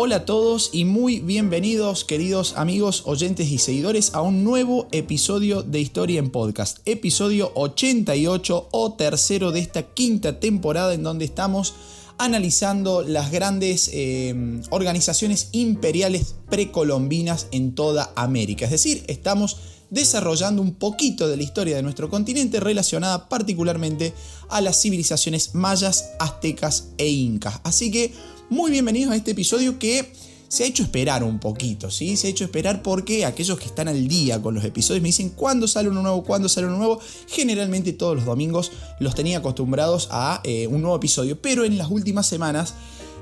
Hola 0.00 0.14
a 0.14 0.24
todos 0.24 0.70
y 0.72 0.84
muy 0.84 1.18
bienvenidos 1.18 2.04
queridos 2.04 2.54
amigos, 2.56 3.02
oyentes 3.06 3.48
y 3.48 3.58
seguidores 3.58 4.14
a 4.14 4.22
un 4.22 4.44
nuevo 4.44 4.86
episodio 4.92 5.64
de 5.64 5.80
Historia 5.80 6.20
en 6.20 6.30
Podcast, 6.30 6.78
episodio 6.84 7.50
88 7.56 8.68
o 8.70 8.92
tercero 8.92 9.50
de 9.50 9.58
esta 9.58 9.82
quinta 9.82 10.38
temporada 10.38 10.94
en 10.94 11.02
donde 11.02 11.24
estamos 11.24 11.74
analizando 12.16 13.02
las 13.02 13.32
grandes 13.32 13.90
eh, 13.92 14.60
organizaciones 14.70 15.48
imperiales 15.50 16.36
precolombinas 16.48 17.48
en 17.50 17.74
toda 17.74 18.12
América. 18.14 18.66
Es 18.66 18.70
decir, 18.70 19.02
estamos 19.08 19.56
desarrollando 19.90 20.62
un 20.62 20.74
poquito 20.74 21.26
de 21.26 21.36
la 21.36 21.42
historia 21.42 21.74
de 21.74 21.82
nuestro 21.82 22.08
continente 22.08 22.60
relacionada 22.60 23.28
particularmente 23.28 24.12
a 24.48 24.60
las 24.60 24.80
civilizaciones 24.80 25.56
mayas, 25.56 26.10
aztecas 26.20 26.90
e 26.98 27.08
incas. 27.08 27.60
Así 27.64 27.90
que 27.90 28.12
muy 28.50 28.70
bienvenidos 28.70 29.12
a 29.12 29.16
este 29.16 29.32
episodio 29.32 29.78
que 29.78 30.12
se 30.48 30.64
ha 30.64 30.66
hecho 30.66 30.82
esperar 30.82 31.22
un 31.22 31.38
poquito, 31.38 31.90
¿sí? 31.90 32.16
Se 32.16 32.26
ha 32.26 32.30
hecho 32.30 32.44
esperar 32.44 32.82
porque 32.82 33.26
aquellos 33.26 33.58
que 33.58 33.66
están 33.66 33.88
al 33.88 34.08
día 34.08 34.40
con 34.40 34.54
los 34.54 34.64
episodios 34.64 35.02
me 35.02 35.08
dicen 35.08 35.28
cuándo 35.30 35.68
sale 35.68 35.90
uno 35.90 36.00
nuevo, 36.00 36.24
cuándo 36.24 36.48
sale 36.48 36.66
uno 36.66 36.78
nuevo. 36.78 37.00
Generalmente 37.26 37.92
todos 37.92 38.16
los 38.16 38.24
domingos 38.24 38.72
los 38.98 39.14
tenía 39.14 39.38
acostumbrados 39.38 40.08
a 40.10 40.40
eh, 40.44 40.66
un 40.68 40.80
nuevo 40.80 40.96
episodio, 40.96 41.40
pero 41.42 41.64
en 41.64 41.76
las 41.76 41.90
últimas 41.90 42.26
semanas, 42.26 42.74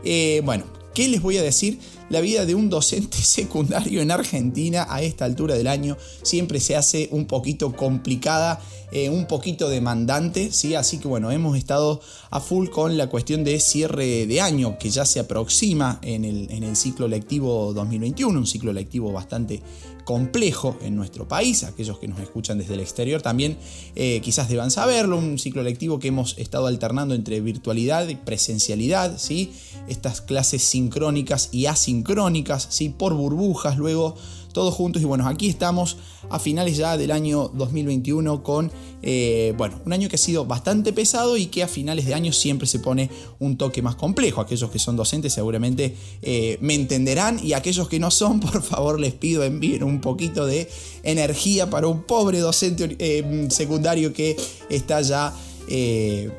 eh, 0.04 0.40
bueno, 0.44 0.64
¿qué 0.94 1.08
les 1.08 1.20
voy 1.20 1.36
a 1.38 1.42
decir? 1.42 1.80
La 2.08 2.20
vida 2.20 2.46
de 2.46 2.54
un 2.54 2.70
docente 2.70 3.16
secundario 3.22 4.00
en 4.00 4.10
Argentina 4.10 4.86
a 4.88 5.02
esta 5.02 5.24
altura 5.24 5.54
del 5.54 5.66
año 5.66 5.96
siempre 6.22 6.60
se 6.60 6.76
hace 6.76 7.08
un 7.10 7.26
poquito 7.26 7.74
complicada 7.74 8.60
eh, 8.92 9.10
un 9.10 9.26
poquito 9.26 9.68
demandante, 9.68 10.52
¿sí? 10.52 10.76
Así 10.76 10.98
que 10.98 11.08
bueno, 11.08 11.32
hemos 11.32 11.58
estado 11.58 12.00
a 12.30 12.38
full 12.38 12.68
con 12.68 12.96
la 12.96 13.08
cuestión 13.08 13.42
de 13.42 13.58
cierre 13.58 14.26
de 14.26 14.40
año 14.40 14.78
que 14.78 14.90
ya 14.90 15.04
se 15.04 15.18
aproxima 15.18 15.98
en 16.02 16.24
el, 16.24 16.48
en 16.52 16.62
el 16.62 16.76
ciclo 16.76 17.08
lectivo 17.08 17.72
2021, 17.72 18.38
un 18.38 18.46
ciclo 18.46 18.72
lectivo 18.72 19.12
bastante 19.12 19.60
complejo 20.06 20.76
en 20.82 20.94
nuestro 20.94 21.26
país, 21.26 21.64
aquellos 21.64 21.98
que 21.98 22.06
nos 22.06 22.20
escuchan 22.20 22.58
desde 22.58 22.74
el 22.74 22.80
exterior 22.80 23.22
también 23.22 23.58
eh, 23.96 24.20
quizás 24.22 24.48
deban 24.48 24.70
saberlo, 24.70 25.18
un 25.18 25.36
ciclo 25.36 25.64
lectivo 25.64 25.98
que 25.98 26.08
hemos 26.08 26.38
estado 26.38 26.68
alternando 26.68 27.12
entre 27.12 27.40
virtualidad 27.40 28.06
y 28.06 28.14
presencialidad, 28.14 29.18
¿sí? 29.18 29.52
estas 29.88 30.20
clases 30.20 30.62
sincrónicas 30.62 31.48
y 31.50 31.66
asincrónicas, 31.66 32.68
¿sí? 32.70 32.88
por 32.88 33.14
burbujas, 33.14 33.78
luego 33.78 34.14
todos 34.56 34.72
juntos. 34.72 35.02
Y 35.02 35.04
bueno, 35.04 35.28
aquí 35.28 35.50
estamos 35.50 35.98
a 36.30 36.38
finales 36.38 36.78
ya 36.78 36.96
del 36.96 37.10
año 37.10 37.50
2021 37.52 38.42
con, 38.42 38.72
eh, 39.02 39.52
bueno, 39.58 39.78
un 39.84 39.92
año 39.92 40.08
que 40.08 40.14
ha 40.14 40.18
sido 40.18 40.46
bastante 40.46 40.94
pesado 40.94 41.36
y 41.36 41.46
que 41.46 41.62
a 41.62 41.68
finales 41.68 42.06
de 42.06 42.14
año 42.14 42.32
siempre 42.32 42.66
se 42.66 42.78
pone 42.78 43.10
un 43.38 43.58
toque 43.58 43.82
más 43.82 43.96
complejo. 43.96 44.40
Aquellos 44.40 44.70
que 44.70 44.78
son 44.78 44.96
docentes 44.96 45.34
seguramente 45.34 45.94
eh, 46.22 46.56
me 46.62 46.74
entenderán 46.74 47.38
y 47.44 47.52
aquellos 47.52 47.86
que 47.90 47.98
no 47.98 48.10
son, 48.10 48.40
por 48.50 48.62
favor 48.62 48.98
les 48.98 49.12
pido 49.12 49.44
envíen 49.44 49.82
un 49.82 50.00
poquito 50.00 50.46
de 50.46 50.70
energía 51.02 51.68
para 51.68 51.86
un 51.86 52.04
pobre 52.04 52.38
docente 52.38 52.96
eh, 52.98 53.48
secundario 53.50 54.14
que 54.14 54.38
está 54.70 55.02
ya 55.02 55.34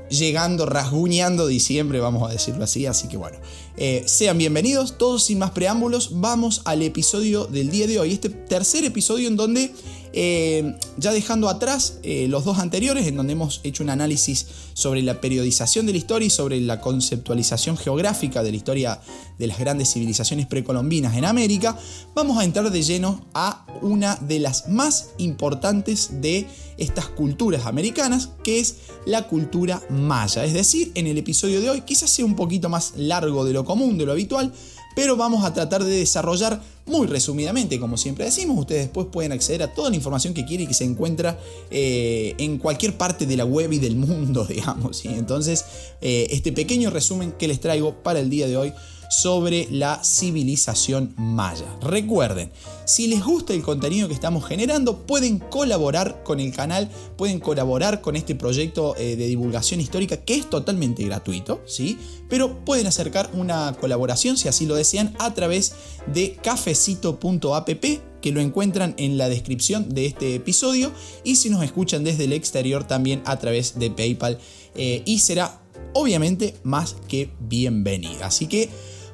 llegando, 0.09 0.65
rasguñando 0.65 1.47
diciembre, 1.47 1.99
vamos 1.99 2.27
a 2.27 2.31
decirlo 2.31 2.63
así. 2.63 2.85
Así 2.85 3.09
que 3.09 3.17
bueno, 3.17 3.37
eh, 3.77 4.03
sean 4.07 4.39
bienvenidos, 4.39 4.97
todos 4.97 5.23
sin 5.23 5.37
más 5.37 5.51
preámbulos, 5.51 6.19
vamos 6.19 6.61
al 6.65 6.81
episodio 6.81 7.45
del 7.45 7.69
día 7.69 7.85
de 7.85 7.99
hoy, 7.99 8.13
este 8.13 8.29
tercer 8.29 8.83
episodio 8.83 9.27
en 9.27 9.35
donde 9.35 9.71
eh, 10.13 10.75
ya 10.97 11.11
dejando 11.11 11.49
atrás 11.49 11.99
eh, 12.03 12.27
los 12.27 12.45
dos 12.45 12.59
anteriores, 12.59 13.07
en 13.07 13.15
donde 13.15 13.33
hemos 13.33 13.61
hecho 13.63 13.83
un 13.83 13.89
análisis 13.89 14.45
sobre 14.73 15.01
la 15.01 15.21
periodización 15.21 15.85
de 15.85 15.91
la 15.91 15.97
historia 15.97 16.27
y 16.27 16.29
sobre 16.29 16.59
la 16.61 16.81
conceptualización 16.81 17.77
geográfica 17.77 18.43
de 18.43 18.51
la 18.51 18.57
historia 18.57 19.01
de 19.37 19.47
las 19.47 19.59
grandes 19.59 19.93
civilizaciones 19.93 20.47
precolombinas 20.47 21.15
en 21.15 21.25
América, 21.25 21.77
vamos 22.15 22.37
a 22.37 22.43
entrar 22.43 22.69
de 22.71 22.81
lleno 22.81 23.25
a 23.33 23.65
una 23.81 24.15
de 24.15 24.39
las 24.39 24.69
más 24.69 25.09
importantes 25.17 26.21
de 26.21 26.47
estas 26.77 27.07
culturas 27.07 27.65
americanas, 27.65 28.29
que 28.43 28.59
es 28.59 28.77
la 29.05 29.27
cultura 29.27 29.81
maya. 29.89 30.45
Es 30.45 30.53
decir, 30.53 30.91
en 30.95 31.07
el 31.07 31.17
episodio 31.17 31.61
de 31.61 31.69
hoy 31.69 31.81
quizás 31.81 32.09
sea 32.09 32.25
un 32.25 32.35
poquito 32.35 32.69
más 32.69 32.93
largo 32.95 33.45
de 33.45 33.53
lo 33.53 33.65
común, 33.65 33.97
de 33.97 34.05
lo 34.05 34.11
habitual, 34.11 34.53
pero 34.97 35.15
vamos 35.15 35.45
a 35.45 35.53
tratar 35.53 35.83
de 35.83 35.95
desarrollar 35.95 36.59
muy 36.87 37.05
resumidamente, 37.05 37.79
como 37.79 37.97
siempre 37.97 38.25
decimos, 38.25 38.57
ustedes 38.57 38.85
después 38.85 39.05
pueden 39.11 39.31
acceder 39.31 39.61
a 39.61 39.71
toda 39.71 39.91
la 39.91 39.95
información 39.95 40.33
que 40.33 40.43
quieren 40.43 40.63
y 40.63 40.67
que 40.67 40.73
se 40.73 40.85
encuentra 40.85 41.37
eh, 41.69 42.33
en 42.39 42.57
cualquier 42.57 42.97
parte 42.97 43.27
de 43.27 43.37
la 43.37 43.45
web 43.45 43.71
y 43.73 43.77
del 43.77 43.95
mundo, 43.95 44.43
digamos. 44.45 45.05
y 45.05 45.09
Entonces, 45.09 45.65
eh, 46.01 46.25
este 46.31 46.51
pequeño 46.51 46.89
resumen 46.89 47.31
que 47.33 47.47
les 47.47 47.59
traigo 47.59 47.93
para 48.01 48.19
el 48.19 48.31
día 48.31 48.47
de 48.47 48.57
hoy 48.57 48.73
sobre 49.09 49.67
la 49.71 50.03
civilización 50.03 51.13
maya. 51.17 51.65
Recuerden, 51.81 52.51
si 52.85 53.07
les 53.07 53.23
gusta 53.23 53.53
el 53.53 53.61
contenido 53.61 54.07
que 54.07 54.13
estamos 54.13 54.45
generando, 54.45 55.05
pueden 55.05 55.39
colaborar 55.39 56.23
con 56.23 56.39
el 56.39 56.53
canal, 56.53 56.89
pueden 57.17 57.39
colaborar 57.39 58.01
con 58.01 58.15
este 58.15 58.35
proyecto 58.35 58.95
eh, 58.97 59.15
de 59.15 59.27
divulgación 59.27 59.79
histórica 59.79 60.17
que 60.17 60.35
es 60.35 60.49
totalmente 60.49 61.03
gratuito, 61.03 61.61
¿sí? 61.65 61.97
Pero 62.29 62.63
pueden 62.65 62.87
acercar 62.87 63.29
una 63.33 63.75
colaboración, 63.79 64.37
si 64.37 64.47
así 64.47 64.65
lo 64.65 64.75
desean, 64.75 65.15
a 65.19 65.33
través 65.33 65.73
de 66.13 66.37
cafecito.app 66.41 67.85
que 68.21 68.31
lo 68.31 68.41
encuentran 68.41 68.95
en 68.97 69.17
la 69.17 69.29
descripción 69.29 69.89
de 69.89 70.05
este 70.05 70.35
episodio 70.35 70.91
y 71.23 71.35
si 71.35 71.49
nos 71.49 71.63
escuchan 71.63 72.03
desde 72.03 72.25
el 72.25 72.33
exterior 72.33 72.85
también 72.85 73.21
a 73.25 73.37
través 73.37 73.77
de 73.77 73.91
PayPal 73.91 74.39
eh, 74.75 75.03
y 75.05 75.19
será 75.19 75.61
obviamente 75.93 76.55
más 76.63 76.95
que 77.07 77.29
bienvenida. 77.39 78.27
Así 78.27 78.47
que 78.47 78.69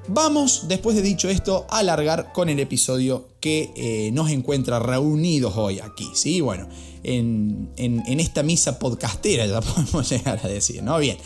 Vamos, 0.08 0.68
después 0.68 0.98
de 0.98 1.02
dicho 1.02 1.30
esto, 1.30 1.66
a 1.70 1.80
alargar 1.80 2.34
con 2.34 2.50
el 2.50 2.60
episodio 2.60 3.30
que 3.40 3.72
eh, 3.76 4.12
nos 4.12 4.30
encuentra 4.32 4.80
reunidos 4.80 5.56
hoy 5.56 5.80
aquí, 5.80 6.10
¿sí? 6.14 6.42
Bueno, 6.42 6.68
en, 7.04 7.72
esta 8.20 8.44
misa 8.44 8.80
podcastera 8.80 9.46
ya 9.46 9.62
podemos 9.62 10.10
llegar 10.10 10.42
a 10.44 10.48
decir, 10.48 10.84
¿no? 10.84 10.98
Bien, 11.00 11.18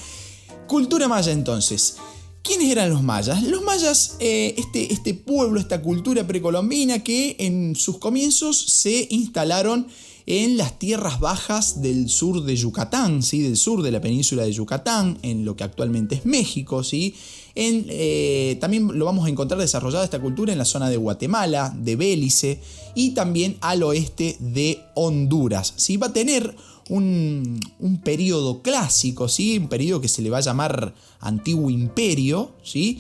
cultura 0.68 1.08
maya 1.08 1.32
entonces. 1.32 1.98
¿Quiénes 2.44 2.72
eran 2.72 2.92
los 2.92 3.02
mayas? 3.02 3.44
Los 3.44 3.62
mayas, 3.64 4.16
eh, 4.20 4.54
este, 4.58 4.94
este 4.94 5.14
pueblo, 5.16 5.60
esta 5.60 5.82
cultura 5.82 6.26
precolombina 6.26 7.04
que 7.04 7.36
en 7.40 7.76
sus 7.76 7.98
comienzos 7.98 8.58
se 8.58 9.08
instalaron 9.10 9.88
en 10.30 10.58
las 10.58 10.78
tierras 10.78 11.22
bajas 11.22 11.82
del 11.82 12.10
sur 12.10 12.44
de 12.44 12.54
Yucatán, 12.58 13.24
¿sí? 13.24 13.42
del 13.42 13.56
sur 13.56 13.82
de 13.82 13.92
la 13.92 14.02
península 14.02 14.44
de 14.44 14.52
Yucatán, 14.52 15.18
en 15.22 15.46
lo 15.46 15.56
que 15.56 15.64
actualmente 15.64 16.16
es 16.16 16.26
México. 16.26 16.84
¿sí? 16.84 17.16
En, 17.56 17.86
eh, 17.88 18.58
también 18.60 19.00
lo 19.00 19.06
vamos 19.06 19.26
a 19.26 19.30
encontrar 19.30 19.62
desarrollada 19.62 20.04
esta 20.04 20.20
cultura 20.20 20.52
en 20.52 20.60
la 20.60 20.66
zona 20.66 20.90
de 20.90 20.98
Guatemala, 20.98 21.74
de 21.80 21.96
Bélice 21.96 22.60
y 22.94 23.12
también 23.12 23.56
al 23.62 23.82
oeste 23.84 24.36
de 24.40 24.82
Honduras. 24.96 25.74
¿sí? 25.78 25.96
Va 25.96 26.08
a 26.08 26.14
tener 26.14 26.54
un, 26.90 27.58
un 27.80 28.02
periodo 28.02 28.62
clásico, 28.62 29.30
¿sí? 29.30 29.58
un 29.58 29.70
periodo 29.70 30.02
que 30.02 30.10
se 30.10 30.22
le 30.22 30.30
va 30.30 30.40
a 30.40 30.42
llamar 30.42 30.94
Antiguo 31.22 31.70
Imperio, 31.70 32.52
¿sí? 32.64 33.00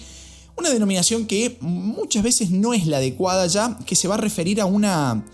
una 0.55 0.69
denominación 0.69 1.27
que 1.27 1.57
muchas 1.59 2.23
veces 2.23 2.51
no 2.51 2.73
es 2.73 2.88
la 2.88 2.97
adecuada 2.97 3.47
ya, 3.47 3.77
que 3.85 3.95
se 3.95 4.07
va 4.07 4.15
a 4.15 4.17
referir 4.17 4.61
a 4.61 4.65
una 4.65 5.25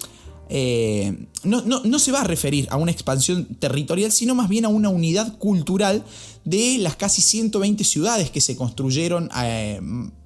eh, 0.55 1.25
no, 1.43 1.97
se 1.97 2.11
va 2.11 2.21
a 2.21 2.23
referir 2.25 2.67
a 2.69 2.77
una 2.77 2.91
expansión 2.91 3.45
territorial, 3.57 4.11
sino 4.11 4.35
más 4.35 4.49
bien 4.49 4.65
a 4.65 4.67
una 4.67 4.89
unidad 4.89 5.39
cultural 5.39 6.03
de 6.45 6.77
las 6.77 6.95
casi 6.95 7.23
120 7.23 7.83
ciudades 7.83 8.29
que 8.29 8.39
se 8.39 8.55
construyeron 8.55 9.31
eh, 9.43 9.81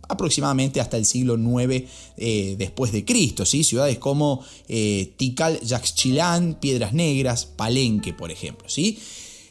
aproximadamente 0.10 0.82
hasta 0.82 0.98
el 0.98 1.06
siglo 1.06 1.38
IX 1.38 1.86
eh, 2.18 2.56
después 2.58 2.92
de 2.92 3.06
Cristo, 3.06 3.46
¿sí? 3.46 3.64
ciudades 3.64 4.00
como 4.00 4.44
Tikal, 4.68 5.62
Yaxchilán, 5.62 6.56
Piedras 6.56 6.92
Negras, 6.92 7.46
Palenque, 7.46 8.12
por 8.12 8.30
ejemplo. 8.30 8.68
¿sí? 8.68 9.00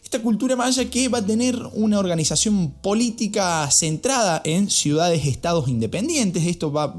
Esta 0.05 0.21
cultura 0.21 0.57
maya 0.57 0.91
que 0.91 1.09
va 1.09 1.19
a 1.19 1.27
tener 1.27 1.59
una 1.73 1.99
organización 1.99 2.71
política 2.83 3.71
centrada 3.71 4.43
en 4.45 4.69
ciudades-estados 4.69 5.69
independientes. 5.69 6.45
Esto 6.45 6.71
va, 6.71 6.95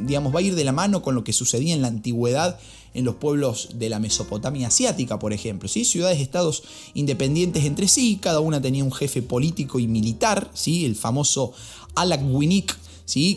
digamos, 0.00 0.34
va 0.34 0.40
a 0.40 0.42
ir 0.42 0.56
de 0.56 0.64
la 0.64 0.72
mano 0.72 1.00
con 1.00 1.14
lo 1.14 1.22
que 1.22 1.32
sucedía 1.32 1.74
en 1.74 1.82
la 1.82 1.88
antigüedad 1.88 2.58
en 2.94 3.04
los 3.04 3.16
pueblos 3.16 3.70
de 3.74 3.88
la 3.88 3.98
Mesopotamia 3.98 4.68
asiática, 4.68 5.18
por 5.18 5.32
ejemplo. 5.32 5.68
¿sí? 5.68 5.84
Ciudades-estados 5.84 6.62
independientes 6.94 7.64
entre 7.64 7.88
sí, 7.88 8.18
cada 8.20 8.40
una 8.40 8.60
tenía 8.60 8.84
un 8.84 8.92
jefe 8.92 9.22
político 9.22 9.78
y 9.78 9.86
militar, 9.86 10.50
¿sí? 10.54 10.84
el 10.84 10.96
famoso 10.96 11.52
Alak 11.94 12.22
Winik 12.24 12.76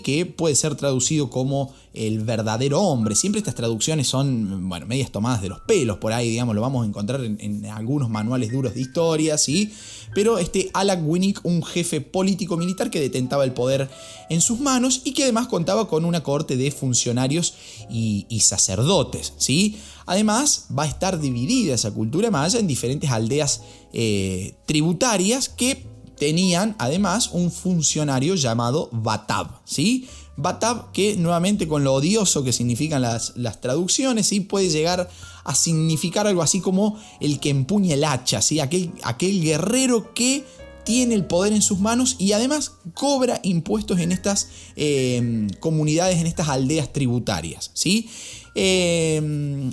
que 0.03 0.25
puede 0.25 0.55
ser 0.55 0.75
traducido 0.75 1.29
como 1.29 1.73
el 1.93 2.19
verdadero 2.19 2.81
hombre. 2.81 3.15
Siempre 3.15 3.39
estas 3.39 3.55
traducciones 3.55 4.07
son, 4.07 4.67
bueno, 4.67 4.85
medias 4.85 5.11
tomadas 5.11 5.41
de 5.41 5.49
los 5.49 5.59
pelos 5.61 5.97
por 5.97 6.13
ahí, 6.13 6.29
digamos, 6.29 6.55
lo 6.55 6.61
vamos 6.61 6.83
a 6.83 6.87
encontrar 6.87 7.23
en, 7.23 7.65
algunos 7.65 8.09
manuales 8.09 8.51
duros 8.51 8.73
de 8.73 8.81
historia, 8.81 9.37
¿sí? 9.37 9.71
Pero 10.13 10.37
este 10.37 10.69
Alak 10.73 11.01
Winnick, 11.03 11.41
un 11.43 11.63
jefe 11.63 12.01
político 12.01 12.57
militar 12.57 12.89
que 12.89 12.99
detentaba 12.99 13.43
el 13.43 13.53
poder 13.53 13.89
en 14.29 14.41
sus 14.41 14.59
manos 14.59 15.01
y 15.03 15.13
que 15.13 15.23
además 15.23 15.47
contaba 15.47 15.87
con 15.87 16.05
una 16.05 16.23
corte 16.23 16.57
de 16.57 16.71
funcionarios 16.71 17.55
y, 17.89 18.25
sacerdotes, 18.41 19.33
¿sí? 19.37 19.77
Además, 20.05 20.67
va 20.77 20.83
a 20.83 20.87
estar 20.87 21.19
dividida 21.19 21.75
esa 21.75 21.91
cultura 21.91 22.29
maya 22.29 22.59
en 22.59 22.67
diferentes 22.67 23.09
aldeas 23.09 23.61
eh, 23.93 24.53
tributarias 24.65 25.47
que 25.47 25.92
tenían 26.23 26.73
además 26.79 27.31
un 27.33 27.51
funcionario 27.51 28.35
llamado 28.35 28.87
Batab, 28.93 29.59
¿sí? 29.65 30.07
Batab, 30.37 30.93
que 30.93 31.17
nuevamente 31.17 31.67
con 31.67 31.83
lo 31.83 31.93
odioso 31.93 32.45
que 32.45 32.53
significan 32.53 33.01
las, 33.01 33.33
las 33.35 33.59
traducciones, 33.59 34.27
¿sí? 34.27 34.39
puede 34.39 34.69
llegar 34.69 35.09
a 35.43 35.53
significar 35.53 36.25
algo 36.25 36.41
así 36.41 36.61
como 36.61 36.97
el 37.19 37.41
que 37.41 37.49
empuña 37.49 37.95
el 37.95 38.05
hacha, 38.05 38.41
¿sí? 38.41 38.61
aquel, 38.61 38.93
aquel 39.03 39.41
guerrero 39.41 40.13
que 40.13 40.45
tiene 40.85 41.13
el 41.13 41.25
poder 41.25 41.51
en 41.51 41.61
sus 41.61 41.79
manos 41.79 42.15
y 42.19 42.31
además 42.31 42.71
cobra 42.93 43.41
impuestos 43.43 43.99
en 43.99 44.13
estas 44.13 44.47
eh, 44.77 45.47
comunidades, 45.59 46.19
en 46.19 46.27
estas 46.27 46.47
aldeas 46.47 46.93
tributarias. 46.93 47.69
¿sí? 47.73 48.09
Eh, 48.55 49.69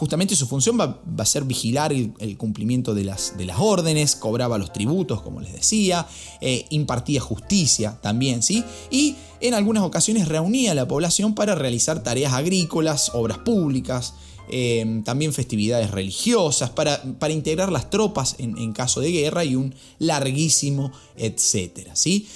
justamente 0.00 0.34
su 0.34 0.46
función 0.46 0.80
va, 0.80 0.98
a 1.18 1.26
ser 1.26 1.44
vigilar 1.44 1.92
el, 1.92 2.38
cumplimiento 2.38 2.94
de 2.94 3.04
las, 3.04 3.36
de 3.36 3.44
las, 3.44 3.58
órdenes, 3.58 4.16
cobraba 4.16 4.56
los 4.56 4.72
tributos, 4.72 5.20
como 5.20 5.42
les 5.42 5.52
decía, 5.52 6.06
eh, 6.40 6.64
impartía 6.70 7.20
justicia 7.20 7.98
también, 8.00 8.42
¿sí? 8.42 8.64
Y 8.90 9.16
en 9.42 9.52
algunas 9.52 9.82
ocasiones 9.82 10.26
reunía 10.26 10.72
a 10.72 10.74
la 10.74 10.88
población 10.88 11.34
para 11.34 11.54
realizar 11.54 12.02
tareas 12.02 12.32
agrícolas, 12.32 13.10
obras 13.12 13.36
públicas, 13.40 14.14
eh, 14.48 15.02
también 15.04 15.34
festividades 15.34 15.90
religiosas, 15.90 16.70
para, 16.70 17.02
para 17.18 17.34
integrar 17.34 17.70
las 17.70 17.90
tropas 17.90 18.36
en, 18.38 18.72
caso 18.72 19.02
de 19.02 19.12
guerra 19.12 19.44
y 19.44 19.54
un 19.54 19.74
larguísimo 19.98 20.92
etcétera, 21.14 21.94
¿sí? 21.94 22.26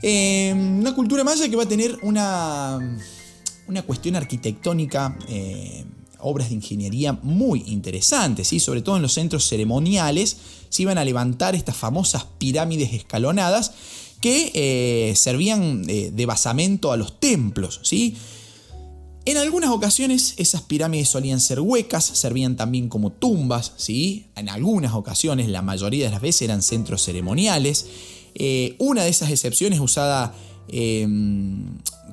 Eh, 0.00 0.54
una 0.54 0.94
cultura 0.94 1.22
maya 1.22 1.50
que 1.50 1.56
va 1.56 1.64
a 1.64 1.68
tener 1.68 1.98
una, 2.00 2.98
una 3.68 3.82
cuestión 3.82 4.16
arquitectónica 4.16 5.18
obras 6.24 6.48
de 6.48 6.56
ingeniería 6.56 7.12
muy 7.22 7.62
interesantes, 7.66 8.48
¿sí? 8.48 8.58
sobre 8.58 8.82
todo 8.82 8.96
en 8.96 9.02
los 9.02 9.12
centros 9.12 9.46
ceremoniales, 9.46 10.36
se 10.70 10.82
iban 10.82 10.98
a 10.98 11.04
levantar 11.04 11.54
estas 11.54 11.76
famosas 11.76 12.26
pirámides 12.38 12.92
escalonadas 12.94 13.72
que 14.20 14.50
eh, 14.54 15.14
servían 15.16 15.84
eh, 15.86 16.10
de 16.12 16.26
basamento 16.26 16.92
a 16.92 16.96
los 16.96 17.20
templos. 17.20 17.80
¿sí? 17.82 18.16
En 19.26 19.36
algunas 19.36 19.70
ocasiones 19.70 20.34
esas 20.38 20.62
pirámides 20.62 21.10
solían 21.10 21.40
ser 21.40 21.60
huecas, 21.60 22.04
servían 22.04 22.56
también 22.56 22.88
como 22.88 23.12
tumbas, 23.12 23.72
¿sí? 23.76 24.26
en 24.34 24.48
algunas 24.48 24.94
ocasiones, 24.94 25.48
la 25.48 25.60
mayoría 25.60 26.06
de 26.06 26.10
las 26.10 26.22
veces 26.22 26.42
eran 26.42 26.62
centros 26.62 27.04
ceremoniales. 27.04 27.86
Eh, 28.34 28.76
una 28.78 29.04
de 29.04 29.10
esas 29.10 29.30
excepciones 29.30 29.78
usada 29.78 30.34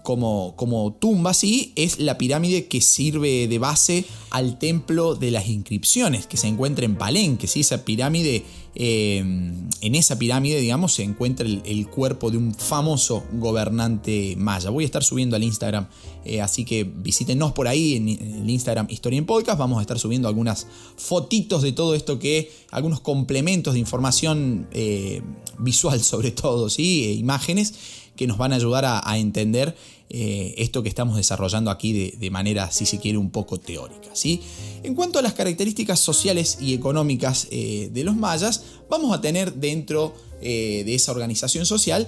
como, 0.04 0.56
como 0.56 0.94
tumba, 0.94 1.34
sí, 1.34 1.74
es 1.76 2.00
la 2.00 2.18
pirámide 2.18 2.68
que 2.68 2.82
sirve 2.82 3.48
de 3.48 3.60
base 3.60 4.06
al 4.30 4.58
templo 4.58 5.16
de 5.16 5.32
las 5.32 5.48
inscripciones, 5.48 6.28
que 6.28 6.38
se 6.38 6.48
encuentra 6.48 6.86
en 6.86 6.96
Palenque, 6.96 7.48
¿sí? 7.48 7.60
esa 7.60 7.84
pirámide, 7.84 8.44
eh, 8.76 9.20
en 9.20 9.96
esa 9.96 10.18
pirámide, 10.18 10.60
digamos, 10.60 10.94
se 10.94 11.04
encuentra 11.04 11.46
el, 11.46 11.88
cuerpo 11.88 12.32
de 12.32 12.38
un 12.38 12.54
famoso 12.54 13.24
gobernante 13.34 14.36
maya. 14.38 14.70
Voy 14.70 14.84
a 14.84 14.86
estar 14.86 15.04
subiendo 15.04 15.36
al 15.36 15.44
Instagram, 15.44 15.88
eh, 16.24 16.42
así 16.42 16.64
que 16.64 16.84
visítenos 16.84 17.52
por 17.52 17.68
ahí 17.68 17.96
en, 17.96 18.10
el 18.10 18.50
Instagram 18.50 18.88
Historia 18.90 19.20
en 19.20 19.26
Podcast, 19.26 19.60
vamos 19.60 19.80
a 19.80 19.82
estar 19.82 20.00
subiendo 20.00 20.28
algunas 20.28 20.68
fotitos 20.96 21.62
de 21.62 21.74
todo 21.74 21.94
esto 21.96 22.18
que, 22.18 22.52
algunos 22.72 23.02
complementos 23.02 23.74
de 23.74 23.80
información 23.80 24.68
eh, 24.72 25.22
visual 25.60 26.02
sobre 26.02 26.32
todo, 26.32 26.70
¿sí? 26.70 27.18
imágenes 27.20 27.74
que 28.22 28.28
nos 28.28 28.38
van 28.38 28.54
a 28.54 28.56
ayudar 28.58 28.86
a, 28.86 29.18
entender 29.18 29.76
eh, 30.12 30.54
esto 30.60 30.84
que 30.84 30.90
estamos 30.90 31.18
desarrollando 31.18 31.72
aquí 31.72 32.12
de, 32.12 32.30
manera, 32.30 32.70
si 32.70 32.86
se 32.86 33.00
quiere, 33.00 33.18
un 33.18 33.32
poco 33.32 33.60
teórica. 33.60 34.10
¿sí? 34.14 34.44
En 34.84 34.94
cuanto 34.94 35.18
a 35.18 35.24
las 35.24 35.34
características 35.34 36.00
sociales 36.00 36.60
y 36.62 36.76
económicas 36.76 37.48
eh, 37.50 37.90
de 37.92 38.04
los 38.04 38.16
mayas, 38.16 38.64
vamos 38.92 39.12
a 39.12 39.22
tener 39.22 39.56
dentro 39.56 40.14
eh, 40.40 40.84
de 40.86 40.94
esa 40.94 41.12
organización 41.12 41.66
social 41.66 42.08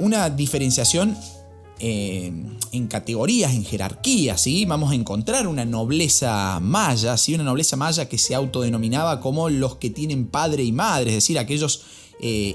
una 0.00 0.30
diferenciación 0.30 1.14
en 1.78 2.86
categorías, 2.88 3.52
en 3.52 3.66
jerarquías, 3.66 4.40
¿sí? 4.40 4.64
Vamos 4.64 4.92
a 4.92 4.94
encontrar 4.94 5.46
una 5.46 5.66
nobleza 5.66 6.58
maya, 6.62 7.18
¿sí? 7.18 7.34
Una 7.34 7.44
nobleza 7.44 7.76
maya 7.76 8.08
que 8.08 8.16
se 8.16 8.34
autodenominaba 8.34 9.20
como 9.20 9.50
los 9.50 9.76
que 9.76 9.90
tienen 9.90 10.26
padre 10.26 10.64
y 10.64 10.72
madre, 10.72 11.10
es 11.10 11.16
decir, 11.16 11.38
aquellos 11.38 11.82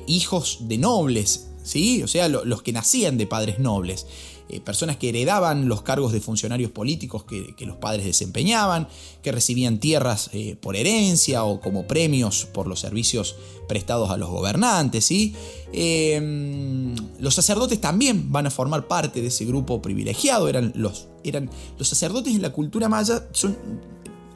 hijos 0.07 0.57
de 0.61 0.79
nobles, 0.79 1.50
¿sí? 1.63 2.03
O 2.03 2.07
sea, 2.07 2.27
los 2.27 2.61
que 2.61 2.71
nacían 2.71 3.17
de 3.17 3.27
padres 3.27 3.59
nobles. 3.59 4.05
Eh, 4.51 4.59
personas 4.59 4.97
que 4.97 5.07
heredaban 5.07 5.69
los 5.69 5.81
cargos 5.81 6.11
de 6.11 6.19
funcionarios 6.19 6.71
políticos 6.71 7.23
que, 7.23 7.55
los 7.65 7.77
padres 7.77 8.05
desempeñaban, 8.05 8.89
que 9.23 9.31
recibían 9.31 9.79
tierras 9.79 10.29
eh, 10.33 10.57
por 10.59 10.75
herencia 10.75 11.45
o 11.45 11.61
como 11.61 11.87
premios 11.87 12.47
por 12.51 12.67
los 12.67 12.81
servicios 12.81 13.37
prestados 13.69 14.09
a 14.09 14.17
los 14.17 14.29
gobernantes. 14.29 15.05
¿sí? 15.05 15.33
Em, 15.71 16.93
los 17.19 17.33
sacerdotes 17.33 17.79
también 17.79 18.29
van 18.29 18.47
a 18.47 18.51
formar 18.51 18.89
parte 18.89 19.21
de 19.21 19.27
ese 19.27 19.45
grupo 19.45 19.81
privilegiado. 19.81 20.49
Eran 20.49 20.73
los, 20.75 21.07
eran, 21.23 21.49
los 21.77 21.87
sacerdotes 21.87 22.35
en 22.35 22.41
la 22.41 22.51
cultura 22.51 22.89
maya 22.89 23.29
son 23.31 23.55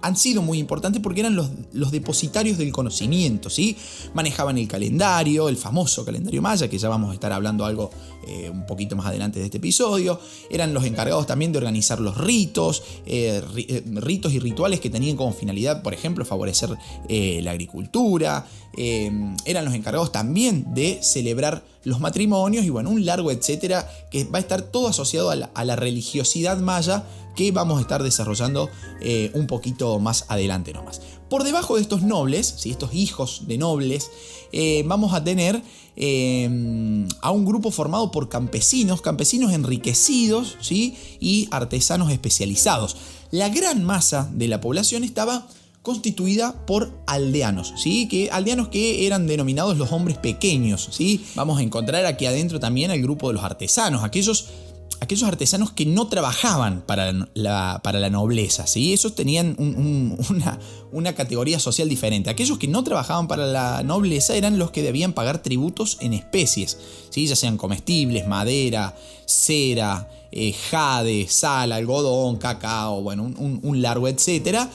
han 0.06 0.16
sido 0.16 0.44
muy 0.44 0.60
importantes 0.60 1.02
porque 1.02 1.22
eran 1.22 1.36
los, 1.36 1.92
depositarios 1.92 2.60
del 2.60 2.72
conocimiento, 2.72 3.50
¿sí? 3.50 3.75
Manejaban 4.13 4.57
el 4.60 4.68
calendario, 4.68 5.50
el 5.50 5.57
famoso 5.57 6.06
calendario 6.06 6.44
maya, 6.44 6.68
que 6.68 6.78
ya 6.78 6.90
vamos 6.90 7.10
a 7.10 7.13
estar 7.16 7.31
hablando 7.31 7.66
algo 7.66 7.90
eh, 8.28 8.52
un 8.52 8.68
poquito 8.68 8.96
más 8.96 9.07
adelante 9.07 9.40
de 9.40 9.46
este 9.46 9.57
episodio. 9.57 10.19
Eran 10.50 10.75
los 10.75 10.84
encargados 10.84 11.25
también 11.25 11.52
de 11.52 11.57
organizar 11.57 12.00
los 12.00 12.18
ritos, 12.18 12.84
eh, 13.07 13.42
eh, 13.57 13.84
ritos 13.96 14.31
y 14.34 14.40
rituales 14.40 14.80
que 14.80 14.92
tenían 14.92 15.18
como 15.18 15.34
finalidad, 15.34 15.81
por 15.81 15.96
ejemplo, 15.96 16.24
favorecer 16.24 16.69
la 17.10 17.52
agricultura. 17.52 18.46
eran 18.78 19.66
los 19.66 19.74
encargados 19.74 20.12
también 20.12 20.74
de 20.75 21.00
celebrar 21.02 21.63
los 21.84 22.00
matrimonios 22.00 22.66
y 22.66 22.69
bueno, 22.69 22.90
un 22.90 23.06
largo 23.06 23.31
etcétera 23.31 23.90
que 24.12 24.25
va 24.25 24.38
a 24.38 24.42
estar 24.42 24.62
todo 24.63 24.88
asociado 24.88 25.31
a 25.31 25.66
la 25.66 25.75
religiosidad 25.75 26.57
maya 26.57 27.06
que 27.36 27.52
vamos 27.52 27.78
a 27.78 27.82
estar 27.82 28.02
desarrollando 28.02 28.70
eh, 29.02 29.32
un 29.34 29.48
poquito 29.48 30.00
más 30.00 30.26
adelante 30.30 30.74
nomás. 30.74 31.02
Por 31.30 31.44
debajo 31.44 31.76
de 31.76 31.82
estos 31.82 32.04
nobles, 32.04 32.56
¿sí? 32.58 32.72
estos 32.72 32.94
hijos 32.94 33.44
de 33.48 33.58
nobles, 33.58 34.12
eh, 34.52 34.84
vamos 34.86 35.14
a 35.14 35.24
tener 35.24 35.62
eh, 35.96 37.08
a 37.22 37.32
un 37.32 37.46
grupo 37.46 37.72
formado 37.72 38.12
por 38.12 38.30
campesinos, 38.30 39.02
campesinos 39.02 39.52
enriquecidos 39.52 40.58
¿sí? 40.62 40.96
y 41.20 41.48
artesanos 41.52 42.12
especializados. 42.12 42.96
La 43.32 43.50
gran 43.50 43.84
masa 43.84 44.30
de 44.34 44.48
la 44.48 44.62
población 44.62 45.04
estaba 45.04 45.48
constituida 45.86 46.66
por 46.66 46.92
aldeanos, 47.06 47.74
¿sí? 47.78 48.08
Que, 48.08 48.31
aldeanos 48.31 48.69
que 48.69 49.06
eran 49.06 49.28
denominados 49.28 49.78
los 49.78 49.92
hombres 49.92 50.18
pequeños. 50.18 50.90
¿sí? 50.92 51.24
Vamos 51.36 51.59
a 51.59 51.62
encontrar 51.62 52.07
aquí 52.07 52.26
adentro 52.26 52.59
también 52.59 52.90
el 52.90 53.04
grupo 53.04 53.28
de 53.28 53.36
los 53.36 53.44
artesanos, 53.44 54.04
aquellos 54.04 54.50
aquellos 54.99 55.28
artesanos 55.28 55.71
que 55.71 55.85
no 55.85 56.07
trabajaban 56.07 56.81
para 56.81 57.14
la, 57.33 57.81
para 57.83 57.99
la 57.99 58.09
nobleza, 58.09 58.68
¿sí? 58.68 58.94
Esos 58.94 59.16
tenían 59.16 59.56
una, 59.57 60.59
una, 60.92 61.14
categoría 61.14 61.59
social 61.59 61.90
diferente. 61.90 62.30
Aquellos 62.30 62.57
que 62.57 62.68
no 62.68 62.83
trabajaban 62.83 63.28
para 63.28 63.45
la 63.45 63.83
nobleza 63.83 64.35
eran 64.35 64.57
los 64.57 64.71
que 64.71 64.81
debían 64.81 65.14
pagar 65.14 65.42
tributos 65.42 65.97
en 66.02 66.14
especies, 66.14 66.78
¿sí? 67.09 67.28
Ya 67.28 67.35
sean 67.35 67.57
comestibles, 67.57 68.28
madera, 68.28 68.95
cera, 69.25 70.09
eh, 70.31 70.54
jade, 70.54 71.28
sal, 71.30 71.71
algodón, 71.71 72.37
cacao, 72.37 73.02
bueno, 73.02 73.23
un, 73.23 73.59
un 73.64 73.81
largo 73.81 74.07
etcétera 74.07 74.69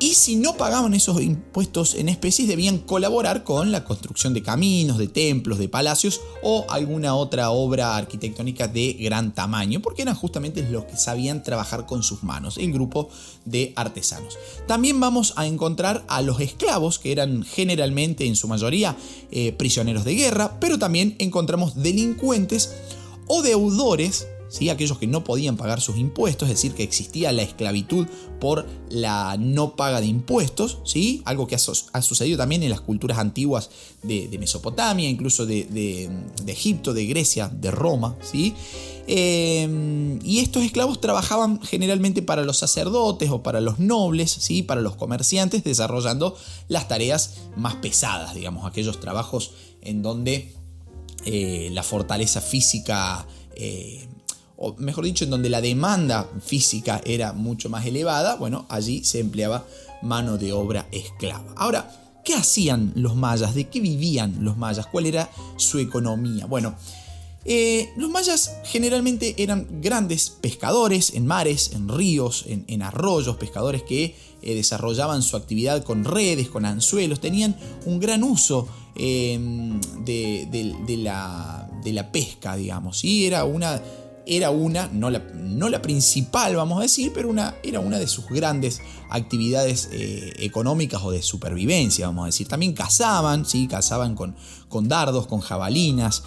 y 0.00 0.14
si 0.14 0.36
no 0.36 0.56
pagaban 0.56 0.94
esos 0.94 1.20
impuestos 1.22 1.94
en 1.94 2.08
especies 2.08 2.48
debían 2.48 2.78
colaborar 2.78 3.44
con 3.44 3.70
la 3.70 3.84
construcción 3.84 4.34
de 4.34 4.42
caminos, 4.42 4.98
de 4.98 5.08
templos, 5.08 5.58
de 5.58 5.68
palacios 5.68 6.20
o 6.42 6.66
alguna 6.68 7.14
otra 7.14 7.50
obra 7.50 7.96
arquitectónica 7.96 8.66
de 8.66 8.94
gran 8.94 9.32
tamaño, 9.32 9.80
porque 9.80 10.02
eran 10.02 10.14
justamente 10.14 10.68
los 10.68 10.86
que 10.86 10.96
sabían 10.96 11.42
trabajar 11.42 11.86
con 11.86 12.02
sus 12.02 12.24
manos, 12.24 12.58
el 12.58 12.72
grupo 12.72 13.10
de 13.44 13.72
artesanos. 13.76 14.38
También 14.66 14.98
vamos 14.98 15.34
a 15.36 15.46
encontrar 15.46 16.04
a 16.08 16.20
los 16.20 16.40
esclavos, 16.40 16.98
que 16.98 17.12
eran 17.12 17.44
generalmente 17.44 18.26
en 18.26 18.34
su 18.34 18.48
mayoría 18.48 18.96
eh, 19.30 19.52
prisioneros 19.52 20.04
de 20.04 20.14
guerra, 20.14 20.58
pero 20.58 20.78
también 20.78 21.14
encontramos 21.18 21.82
delincuentes 21.82 22.74
o 23.28 23.42
deudores 23.42 24.26
aquellos 24.68 24.98
que 24.98 25.06
no 25.06 25.24
podían 25.24 25.56
pagar 25.56 25.80
sus 25.80 25.96
impuestos, 25.96 26.48
es 26.48 26.56
decir, 26.56 26.74
que 26.74 26.82
existía 26.82 27.32
la 27.32 27.42
esclavitud 27.42 28.06
por 28.38 28.66
la 28.90 29.36
no 29.38 29.76
paga 29.76 30.00
de 30.00 30.06
impuestos, 30.06 30.78
¿sí? 30.84 31.22
algo 31.24 31.46
que 31.46 31.54
ha, 31.54 32.02
sucedido 32.02 32.38
también 32.38 32.62
en 32.62 32.70
las 32.70 32.80
culturas 32.80 33.18
antiguas 33.18 33.70
de, 34.02 34.36
Mesopotamia, 34.38 35.08
incluso 35.08 35.46
de, 35.46 36.10
Egipto, 36.46 36.92
de 36.92 37.06
Grecia, 37.06 37.48
de 37.48 37.70
Roma. 37.70 38.16
¿sí? 38.20 38.54
Em, 39.06 40.18
y 40.24 40.40
estos 40.40 40.62
esclavos 40.62 41.00
trabajaban 41.00 41.60
generalmente 41.62 42.22
para 42.22 42.44
los 42.44 42.58
sacerdotes 42.58 43.30
o 43.30 43.42
para 43.42 43.60
los 43.60 43.78
nobles, 43.78 44.30
¿sí? 44.30 44.62
para 44.62 44.80
los 44.80 44.96
comerciantes, 44.96 45.64
desarrollando 45.64 46.36
las 46.68 46.88
tareas 46.88 47.34
más 47.56 47.76
pesadas, 47.76 48.34
digamos, 48.34 48.66
aquellos 48.66 49.00
trabajos 49.00 49.52
en 49.80 50.02
donde 50.02 50.52
eh, 51.24 51.70
la 51.72 51.82
fortaleza 51.82 52.40
física 52.40 53.26
eh, 53.54 54.08
o 54.62 54.76
mejor 54.78 55.04
dicho, 55.04 55.24
en 55.24 55.30
donde 55.30 55.50
la 55.50 55.60
demanda 55.60 56.30
física 56.40 57.00
era 57.04 57.32
mucho 57.32 57.68
más 57.68 57.84
elevada, 57.84 58.36
bueno, 58.36 58.64
allí 58.68 59.02
se 59.02 59.18
empleaba 59.18 59.66
mano 60.02 60.38
de 60.38 60.52
obra 60.52 60.86
esclava. 60.92 61.52
Ahora, 61.56 61.90
¿qué 62.24 62.34
hacían 62.34 62.92
los 62.94 63.16
mayas? 63.16 63.54
¿De 63.54 63.68
qué 63.68 63.80
vivían 63.80 64.36
los 64.44 64.56
mayas? 64.56 64.86
¿Cuál 64.86 65.06
era 65.06 65.28
su 65.56 65.78
economía? 65.80 66.46
Bueno, 66.46 66.76
Eh, 67.44 67.90
los 67.96 68.08
mayas 68.08 68.58
generalmente 68.64 69.34
eran 69.36 69.66
grandes 69.80 70.30
pescadores 70.30 71.14
en 71.14 71.26
mares, 71.26 71.72
en 71.74 71.88
ríos, 71.88 72.44
en, 72.46 72.82
arroyos, 72.82 73.36
pescadores 73.36 73.82
que 73.82 74.14
eh, 74.42 74.54
desarrollaban 74.54 75.22
su 75.22 75.36
actividad 75.36 75.82
con 75.82 76.04
redes, 76.04 76.48
con 76.48 76.64
anzuelos, 76.64 77.18
tenían 77.18 77.56
un 77.84 77.98
gran 77.98 78.22
uso 78.22 78.68
em, 78.94 79.80
de, 80.04 80.46
la, 80.98 81.68
de, 81.82 81.92
la, 81.92 82.12
pesca, 82.12 82.54
digamos, 82.54 83.04
y 83.04 83.26
era 83.26 83.44
una, 83.44 83.82
era 84.26 84.50
una 84.50 84.88
no, 84.92 85.10
la, 85.10 85.20
no 85.34 85.68
la, 85.68 85.82
principal, 85.82 86.56
vamos 86.56 86.78
a 86.78 86.82
decir, 86.82 87.12
pero 87.14 87.28
una, 87.28 87.56
era 87.62 87.80
una 87.80 87.98
de 87.98 88.06
sus 88.06 88.26
grandes 88.26 88.80
actividades 89.10 89.88
eh, 89.92 90.32
económicas 90.38 91.02
o 91.02 91.10
de 91.10 91.22
supervivencia, 91.22 92.06
vamos 92.06 92.24
a 92.24 92.26
decir. 92.26 92.48
También 92.48 92.72
cazaban, 92.72 93.44
¿sí? 93.46 93.66
cazaban 93.68 94.14
con, 94.14 94.34
con 94.68 94.88
dardos, 94.88 95.26
con 95.26 95.40
jabalinas 95.40 96.22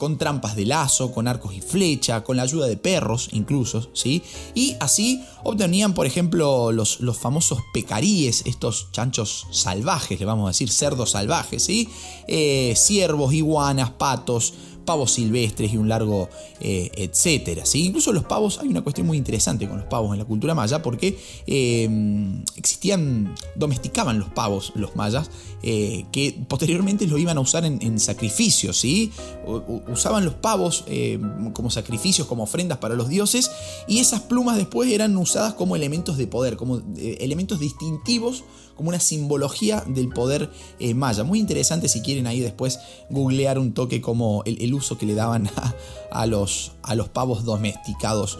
con 0.00 0.16
trampas 0.16 0.56
de 0.56 0.64
lazo, 0.64 1.12
con 1.12 1.28
arcos 1.28 1.52
y 1.52 1.60
flecha, 1.60 2.24
con 2.24 2.38
la 2.38 2.44
ayuda 2.44 2.66
de 2.66 2.78
perros 2.78 3.28
incluso, 3.32 3.90
¿sí? 3.92 4.22
Y 4.54 4.74
así 4.80 5.22
obtenían, 5.44 5.92
por 5.92 6.06
ejemplo, 6.06 6.72
los, 6.72 7.00
los 7.00 7.18
famosos 7.18 7.58
pecaríes, 7.74 8.44
estos 8.46 8.90
chanchos 8.92 9.46
salvajes, 9.52 10.18
le 10.18 10.24
vamos 10.24 10.46
a 10.46 10.52
decir, 10.52 10.70
cerdos 10.70 11.10
salvajes, 11.10 11.62
¿sí? 11.62 11.86
Eh, 12.28 12.72
ciervos, 12.78 13.34
iguanas, 13.34 13.90
patos, 13.90 14.54
pavos 14.90 15.12
silvestres 15.12 15.72
y 15.72 15.76
un 15.76 15.88
largo 15.88 16.28
eh, 16.58 16.90
etcétera. 16.96 17.64
¿sí? 17.64 17.86
Incluso 17.86 18.12
los 18.12 18.24
pavos, 18.24 18.58
hay 18.58 18.66
una 18.66 18.82
cuestión 18.82 19.06
muy 19.06 19.16
interesante 19.16 19.68
con 19.68 19.78
los 19.78 19.86
pavos 19.86 20.12
en 20.12 20.18
la 20.18 20.24
cultura 20.24 20.52
maya 20.52 20.82
porque 20.82 21.16
em, 21.46 22.42
existían, 22.56 23.32
domesticaban 23.54 24.18
los 24.18 24.30
pavos 24.30 24.72
los 24.74 24.96
mayas 24.96 25.30
eh, 25.62 26.06
que 26.10 26.36
posteriormente 26.48 27.06
lo 27.06 27.18
iban 27.18 27.36
a 27.36 27.40
usar 27.40 27.64
en, 27.64 28.00
sacrificios, 28.00 28.80
¿sí? 28.80 29.12
usaban 29.86 30.24
los 30.24 30.34
pavos 30.34 30.82
em, 30.88 31.52
como 31.52 31.70
sacrificios, 31.70 32.26
como 32.26 32.42
ofrendas 32.42 32.78
para 32.78 32.96
los 32.96 33.08
dioses 33.08 33.48
y 33.86 34.00
esas 34.00 34.22
plumas 34.22 34.56
después 34.56 34.90
eran 34.90 35.16
usadas 35.16 35.54
como 35.54 35.76
elementos 35.76 36.16
de 36.16 36.26
poder, 36.26 36.56
como 36.56 36.78
eh, 36.96 37.18
elementos 37.20 37.60
distintivos 37.60 38.42
como 38.80 38.88
una 38.88 38.98
simbología 38.98 39.84
del 39.86 40.08
poder 40.08 40.50
maya. 40.94 41.22
Muy 41.22 41.38
interesante 41.38 41.86
si 41.86 42.00
quieren 42.00 42.26
ahí 42.26 42.40
después 42.40 42.78
googlear 43.10 43.58
un 43.58 43.74
toque 43.74 44.00
como 44.00 44.42
el, 44.46 44.72
uso 44.72 44.96
que 44.96 45.04
le 45.04 45.14
daban 45.14 45.50
a, 46.10 46.24
los, 46.24 46.72
a 46.82 46.94
los, 46.94 47.10
pavos 47.10 47.44
domesticados 47.44 48.38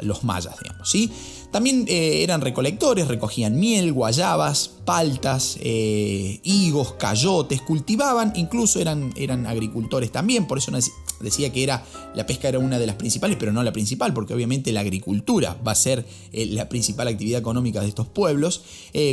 los 0.00 0.24
mayas, 0.24 0.54
digamos, 0.62 0.88
¿sí? 0.88 1.12
También 1.50 1.84
eh, 1.88 2.22
eran 2.22 2.40
recolectores, 2.40 3.06
recogían 3.06 3.60
miel, 3.60 3.92
guayabas, 3.92 4.70
paltas, 4.86 5.58
eh, 5.60 6.40
higos, 6.42 6.94
cayotes, 6.94 7.60
cultivaban, 7.60 8.32
incluso 8.36 8.80
eran, 8.80 9.12
eran 9.16 9.46
agricultores 9.46 10.10
también, 10.10 10.46
por 10.46 10.56
eso 10.56 10.70
decía 11.20 11.52
que 11.52 11.62
era, 11.62 11.84
la 12.14 12.26
pesca 12.26 12.48
era 12.48 12.58
una 12.58 12.78
de 12.78 12.86
las 12.86 12.96
principales, 12.96 13.36
pero 13.38 13.52
no 13.52 13.62
la 13.62 13.72
principal, 13.72 14.12
porque 14.12 14.34
obviamente 14.34 14.72
la 14.72 14.80
agricultura 14.80 15.56
va 15.66 15.72
a 15.72 15.76
ser 15.76 16.04
eh, 16.32 16.46
la 16.46 16.68
principal 16.68 17.08
actividad 17.08 17.40
económica 17.40 17.80
de 17.80 17.88
estos 17.88 18.06
pueblos. 18.08 18.62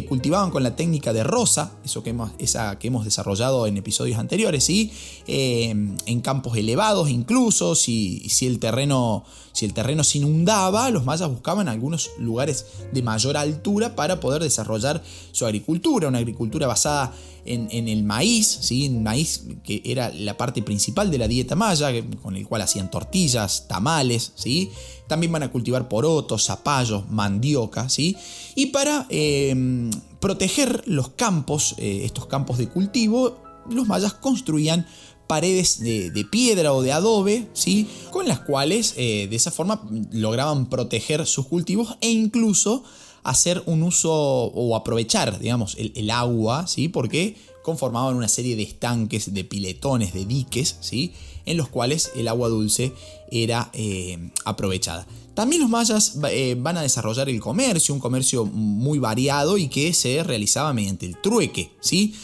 cultivaban 0.07 0.51
con 0.51 0.63
la 0.63 0.75
técnica 0.75 1.13
de 1.13 1.23
rosa, 1.23 1.73
eso 1.83 2.03
que 2.03 2.11
hemos, 2.11 2.31
esa 2.39 2.79
que 2.79 2.87
hemos 2.87 3.05
desarrollado 3.05 3.67
en 3.67 3.77
episodios 3.77 4.19
anteriores, 4.19 4.63
¿sí? 4.63 4.91
en 5.27 6.21
campos 6.21 6.57
elevados 6.57 7.09
incluso, 7.09 7.75
si, 7.75 8.27
si, 8.29 8.47
el 8.47 8.59
terreno, 8.59 9.23
si 9.51 9.65
el 9.65 9.73
terreno 9.73 10.03
se 10.03 10.19
inundaba, 10.19 10.89
los 10.89 11.05
mayas 11.05 11.29
buscaban 11.29 11.67
algunos 11.67 12.11
lugares 12.17 12.65
de 12.91 13.01
mayor 13.01 13.37
altura 13.37 13.95
para 13.95 14.19
poder 14.19 14.41
desarrollar 14.41 15.03
su 15.31 15.45
agricultura, 15.45 16.07
una 16.07 16.19
agricultura 16.19 16.67
basada 16.67 17.13
en, 17.45 17.87
el 17.87 18.03
maíz, 18.03 18.45
¿sí? 18.61 18.85
en 18.85 19.03
maíz 19.03 19.45
que 19.63 19.81
era 19.85 20.09
la 20.09 20.35
parte 20.35 20.61
principal 20.61 21.09
de 21.09 21.17
la 21.17 21.27
dieta 21.27 21.55
maya, 21.55 21.89
con 22.21 22.35
el 22.35 22.47
cual 22.47 22.61
hacían 22.61 22.91
tortillas, 22.91 23.67
tamales, 23.67 24.33
¿sí? 24.35 24.71
también 25.07 25.31
van 25.31 25.43
a 25.43 25.51
cultivar 25.51 25.87
porotos, 25.87 26.45
zapallos, 26.45 27.09
mandioca, 27.09 27.89
¿sí? 27.89 28.17
y 28.55 28.67
para 28.67 29.05
em, 29.09 29.89
proteger 30.19 30.83
los 30.85 31.09
campos, 31.09 31.75
eh, 31.77 32.01
estos 32.03 32.25
campos 32.25 32.57
de 32.57 32.67
cultivo, 32.67 33.37
los 33.69 33.87
mayas 33.87 34.13
construían 34.13 34.85
paredes 35.27 35.79
de, 35.79 36.27
piedra 36.31 36.73
o 36.73 36.81
de 36.81 36.93
adobe, 36.93 37.47
¿sí? 37.53 37.87
con 38.11 38.27
las 38.27 38.39
cuales 38.39 38.93
eh, 38.97 39.27
de 39.29 39.35
esa 39.35 39.51
forma 39.51 39.81
lograban 40.11 40.69
proteger 40.69 41.25
sus 41.25 41.47
cultivos 41.47 41.97
e 42.01 42.09
incluso 42.09 42.83
hacer 43.23 43.61
un 43.65 43.83
uso 43.83 44.13
o 44.13 44.75
aprovechar, 44.75 45.37
digamos, 45.37 45.75
el, 45.77 46.09
agua, 46.09 46.65
¿sí? 46.65 46.87
porque 46.87 47.35
conformaban 47.61 48.15
una 48.15 48.29
serie 48.29 48.55
de 48.55 48.63
estanques, 48.63 49.33
de 49.33 49.43
piletones, 49.43 50.13
de 50.13 50.25
diques, 50.25 50.77
¿sí? 50.79 51.11
En 51.47 51.57
los 51.57 51.69
cuales 51.69 52.11
el 52.15 52.27
agua 52.27 52.49
dulce 52.49 52.93
era 53.31 53.71
eh, 53.73 54.31
aprovechada. 54.45 55.07
También 55.33 55.61
los 55.61 55.69
mayas 55.69 56.17
eh, 56.29 56.55
van 56.59 56.77
a 56.77 56.81
desarrollar 56.81 57.29
el 57.29 57.39
comercio, 57.39 57.93
un 57.93 57.99
comercio 57.99 58.45
muy 58.45 58.99
variado 58.99 59.57
y 59.57 59.67
que 59.67 59.93
se 59.93 60.23
realizaba 60.23 60.73
mediante 60.73 61.05
el 61.05 61.19
trueque, 61.21 61.71
¿sí? 61.79 62.15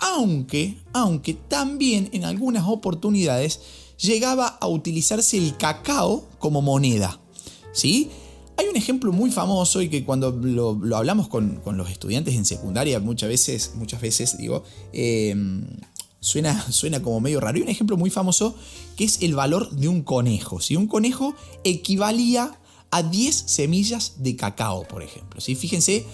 aunque, 0.00 0.76
aunque 0.92 1.34
también 1.34 2.08
en 2.12 2.24
algunas 2.24 2.66
oportunidades 2.66 3.60
llegaba 3.98 4.46
a 4.46 4.66
utilizarse 4.66 5.36
el 5.36 5.56
cacao 5.56 6.26
como 6.38 6.62
moneda. 6.62 7.20
¿sí? 7.72 8.10
Hay 8.56 8.66
un 8.66 8.76
ejemplo 8.76 9.12
muy 9.12 9.30
famoso 9.30 9.80
y 9.80 9.88
que 9.88 10.04
cuando 10.04 10.30
lo, 10.30 10.78
hablamos 10.96 11.28
con, 11.28 11.62
los 11.64 11.90
estudiantes 11.90 12.34
en 12.34 12.44
secundaria 12.44 12.98
muchas 13.00 13.28
veces, 13.28 13.72
muchas 13.76 14.00
veces 14.00 14.36
digo, 14.38 14.64
em, 14.92 15.66
suena, 16.20 16.70
suena 16.70 17.02
como 17.02 17.20
medio 17.20 17.40
raro. 17.40 17.56
Hay 17.56 17.62
un 17.62 17.68
ejemplo 17.68 17.96
muy 17.96 18.10
famoso 18.10 18.54
que 18.96 19.04
es 19.04 19.22
el 19.22 19.34
valor 19.34 19.70
de 19.70 19.88
un 19.88 20.02
conejo. 20.02 20.60
Si 20.60 20.76
Un 20.76 20.86
conejo 20.86 21.34
equivalía 21.64 22.58
a 22.90 23.02
10 23.02 23.34
semillas 23.34 24.14
de 24.18 24.36
cacao, 24.36 24.86
por 24.86 25.02
ejemplo. 25.02 25.40
¿sí? 25.40 25.54
Fíjense 25.54 26.06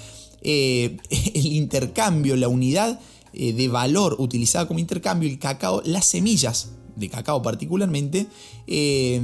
eh, 0.42 0.96
el 1.10 1.46
intercambio, 1.46 2.36
la 2.36 2.48
unidad 2.48 3.00
eh, 3.32 3.52
de 3.52 3.68
valor 3.68 4.16
utilizada 4.18 4.66
como 4.66 4.80
intercambio, 4.80 5.28
el 5.28 5.38
cacao, 5.38 5.82
las 5.84 6.06
semillas 6.06 6.70
de 6.96 7.08
cacao 7.08 7.42
particularmente, 7.42 8.26
eh, 8.66 9.20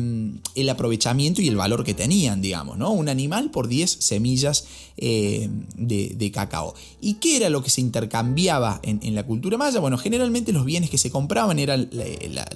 el 0.55 0.69
aprovechamiento 0.69 1.43
y 1.43 1.49
el 1.49 1.57
valor 1.57 1.85
que 1.85 1.95
tenían, 1.95 2.41
digamos, 2.41 2.79
¿no? 2.79 2.91
Un 2.93 3.09
animal 3.09 3.51
por 3.51 3.69
10 3.69 3.91
semillas 3.91 4.67
eh, 4.97 5.49
de, 5.77 6.31
cacao. 6.31 6.75
¿Y 7.01 7.15
qué 7.15 7.37
era 7.37 7.51
lo 7.51 7.63
que 7.63 7.71
se 7.71 7.81
intercambiaba 7.81 8.81
en, 8.83 9.15
la 9.15 9.25
cultura 9.25 9.57
maya? 9.59 9.81
Bueno, 9.81 9.99
generalmente 9.99 10.53
los 10.53 10.65
bienes 10.65 10.91
que 10.91 10.99
se 10.99 11.11
compraban 11.11 11.59
eran 11.59 11.91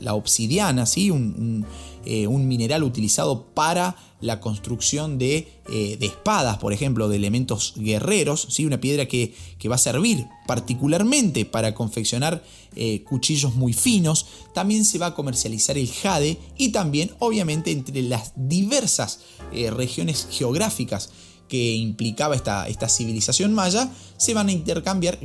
la, 0.01 0.15
obsidiana, 0.15 0.87
¿sí? 0.87 1.11
un 1.11 1.67
eh, 2.09 2.29
un 2.29 2.47
mineral 2.47 2.85
utilizado 2.85 3.47
para 3.47 3.97
la 4.21 4.39
construcción 4.39 5.19
de, 5.19 5.49
eh, 5.69 5.99
espadas, 6.01 6.59
por 6.59 6.73
ejemplo, 6.73 7.09
de 7.09 7.17
elementos 7.17 7.75
guerreros, 7.77 8.47
¿sí? 8.49 8.65
una 8.65 8.81
piedra 8.81 9.07
que, 9.07 9.35
va 9.69 9.75
a 9.75 9.79
servir 9.79 10.25
particularmente 10.47 11.45
para 11.45 11.75
confeccionar 11.75 12.45
eh, 12.77 13.03
cuchillos 13.03 13.57
muy 13.57 13.73
finos. 13.73 14.27
También 14.55 14.85
se 14.85 14.99
va 14.99 15.07
a 15.07 15.15
comercializar 15.15 15.77
el 15.77 15.91
jade 15.91 16.39
y 16.57 16.69
también, 16.69 17.11
obviamente, 17.19 17.73
entre 17.73 18.01
las 18.03 18.33
diversas 18.37 19.19
regiones 19.53 20.29
geográficas 20.31 21.11
que 21.49 21.75
implicaba 21.75 22.37
esta, 22.37 22.69
esta 22.69 22.89
civilización 22.89 23.53
maya, 23.53 23.93
se 24.17 24.35
van 24.35 24.49
a 24.49 24.53
intercambiar 24.53 25.19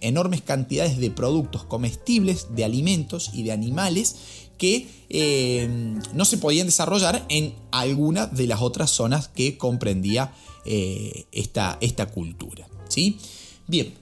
enormes 0.00 0.42
cantidades 0.42 0.98
de 0.98 1.10
productos 1.10 1.64
comestibles, 1.64 2.54
de 2.54 2.64
alimentos 2.64 3.30
y 3.34 3.42
de 3.42 3.50
animales 3.50 4.14
que 4.60 4.86
eh, 5.08 5.66
no 6.12 6.24
se 6.26 6.36
podían 6.36 6.66
desarrollar 6.66 7.24
en 7.30 7.54
alguna 7.72 8.26
de 8.26 8.46
las 8.46 8.60
otras 8.60 8.90
zonas 8.90 9.28
que 9.28 9.56
comprendía 9.56 10.34
eh, 10.66 11.24
esta, 11.32 11.78
esta, 11.80 12.06
cultura. 12.06 12.68
¿sí? 12.86 13.18
Bien, 13.66 13.94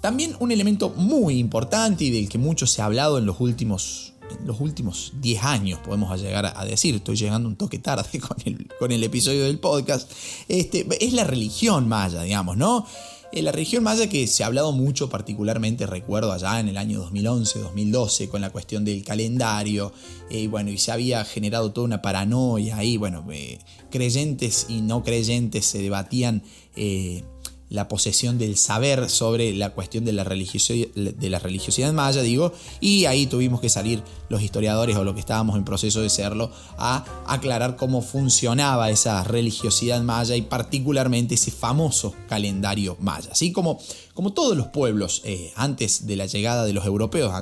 también 0.00 0.34
un 0.40 0.50
elemento 0.50 0.90
muy 0.90 1.38
importante 1.38 2.02
y 2.04 2.10
del 2.10 2.28
que 2.28 2.36
mucho 2.36 2.66
se 2.66 2.82
ha 2.82 2.86
hablado 2.86 3.16
en 3.16 3.26
los 3.26 3.40
últimos, 3.40 4.14
los 4.44 4.60
últimos 4.60 5.12
10 5.20 5.44
años, 5.44 5.78
podemos 5.78 6.20
llegar 6.20 6.52
a 6.56 6.64
decir, 6.64 6.96
estoy 6.96 7.14
llegando 7.14 7.48
un 7.48 7.54
toque 7.54 7.78
tarde 7.78 8.18
con 8.28 8.38
el, 8.44 8.66
con 8.76 8.90
el 8.90 9.04
episodio 9.04 9.44
del 9.44 9.60
podcast, 9.60 10.10
este, 10.48 10.84
es 11.00 11.12
la 11.12 11.22
religión 11.22 11.88
maya, 11.88 12.22
digamos, 12.22 12.56
¿no? 12.56 12.84
En 13.32 13.44
la 13.44 13.52
región 13.52 13.84
maya 13.84 14.08
que 14.08 14.26
se 14.26 14.42
ha 14.42 14.46
hablado 14.46 14.72
mucho, 14.72 15.08
particularmente 15.08 15.86
recuerdo 15.86 16.32
allá 16.32 16.58
en 16.58 16.68
el 16.68 16.76
año 16.76 17.08
2011-2012 17.08 18.28
con 18.28 18.40
la 18.40 18.50
cuestión 18.50 18.84
del 18.84 19.04
calendario, 19.04 19.92
eh, 20.30 20.48
bueno, 20.48 20.70
y 20.70 20.78
se 20.78 20.90
había 20.90 21.24
generado 21.24 21.72
toda 21.72 21.84
una 21.84 22.02
paranoia 22.02 22.76
ahí, 22.76 22.96
bueno, 22.96 23.24
eh, 23.30 23.60
creyentes 23.88 24.66
y 24.68 24.80
no 24.80 25.04
creyentes 25.04 25.64
se 25.64 25.80
debatían 25.80 26.42
eh, 26.74 27.22
la 27.70 27.86
posesión 27.86 28.36
del 28.36 28.56
saber 28.56 29.08
sobre 29.08 29.54
la 29.54 29.70
cuestión 29.70 30.04
de 30.04 30.12
la, 30.12 30.24
religiosidad, 30.24 31.92
maya, 31.92 32.20
digo, 32.20 32.52
y 32.80 33.04
ahí 33.04 33.26
tuvimos 33.26 33.60
que 33.60 33.68
salir 33.68 34.02
los 34.28 34.42
historiadores 34.42 34.96
o 34.96 35.04
lo 35.04 35.14
que 35.14 35.20
estábamos 35.20 35.56
en 35.56 35.64
proceso 35.64 36.00
de 36.00 36.10
serlo 36.10 36.50
a 36.76 37.04
aclarar 37.26 37.76
cómo 37.76 38.02
funcionaba 38.02 38.90
esa 38.90 39.22
religiosidad 39.22 40.02
maya 40.02 40.34
y 40.34 40.42
particularmente 40.42 41.36
ese 41.36 41.52
famoso 41.52 42.12
calendario 42.28 42.96
maya. 43.00 43.30
Así 43.30 43.52
como, 43.52 43.78
como 44.14 44.32
todos 44.32 44.56
los 44.56 44.66
pueblos 44.66 45.22
eh, 45.24 45.52
antes 45.54 46.08
de 46.08 46.16
la 46.16 46.26
llegada 46.26 46.64
de 46.64 46.72
los 46.72 46.84
europeos, 46.84 47.32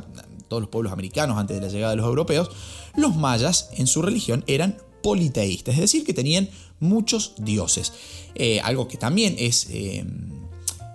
todos 0.48 0.60
los 0.60 0.70
pueblos 0.70 0.92
americanos 0.92 1.38
antes 1.38 1.58
de 1.58 1.66
la 1.66 1.72
llegada 1.72 1.90
de 1.92 1.96
los 1.96 2.06
europeos, 2.06 2.50
los 2.96 3.16
mayas 3.16 3.70
en 3.72 3.86
su 3.86 4.02
religión 4.02 4.44
eran 4.46 4.76
politeístas, 5.02 5.74
es 5.74 5.80
decir, 5.80 6.04
que 6.04 6.14
tenían 6.14 6.48
muchos 6.80 7.34
dioses. 7.38 7.92
Eh, 8.34 8.60
algo 8.60 8.88
que 8.88 8.96
también 8.96 9.34
es, 9.38 9.68
eh, 9.70 10.04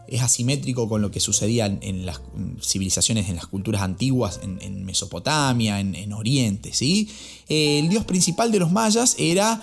es, 0.08 0.22
asimétrico 0.22 0.88
con 0.88 1.02
lo 1.02 1.12
que 1.12 1.20
sucedía 1.20 1.66
en, 1.66 2.06
las 2.06 2.22
civilizaciones, 2.62 3.30
en 3.30 3.36
las 3.36 3.48
culturas 3.48 3.82
antiguas, 3.82 4.40
en, 4.44 4.86
Mesopotamia, 4.86 5.80
en, 5.80 6.14
Oriente. 6.14 6.74
¿sí? 6.74 7.10
Eh, 7.50 7.80
el 7.80 7.90
dios 7.90 8.06
principal 8.06 8.52
de 8.52 8.60
los 8.60 8.72
mayas 8.72 9.16
era 9.18 9.62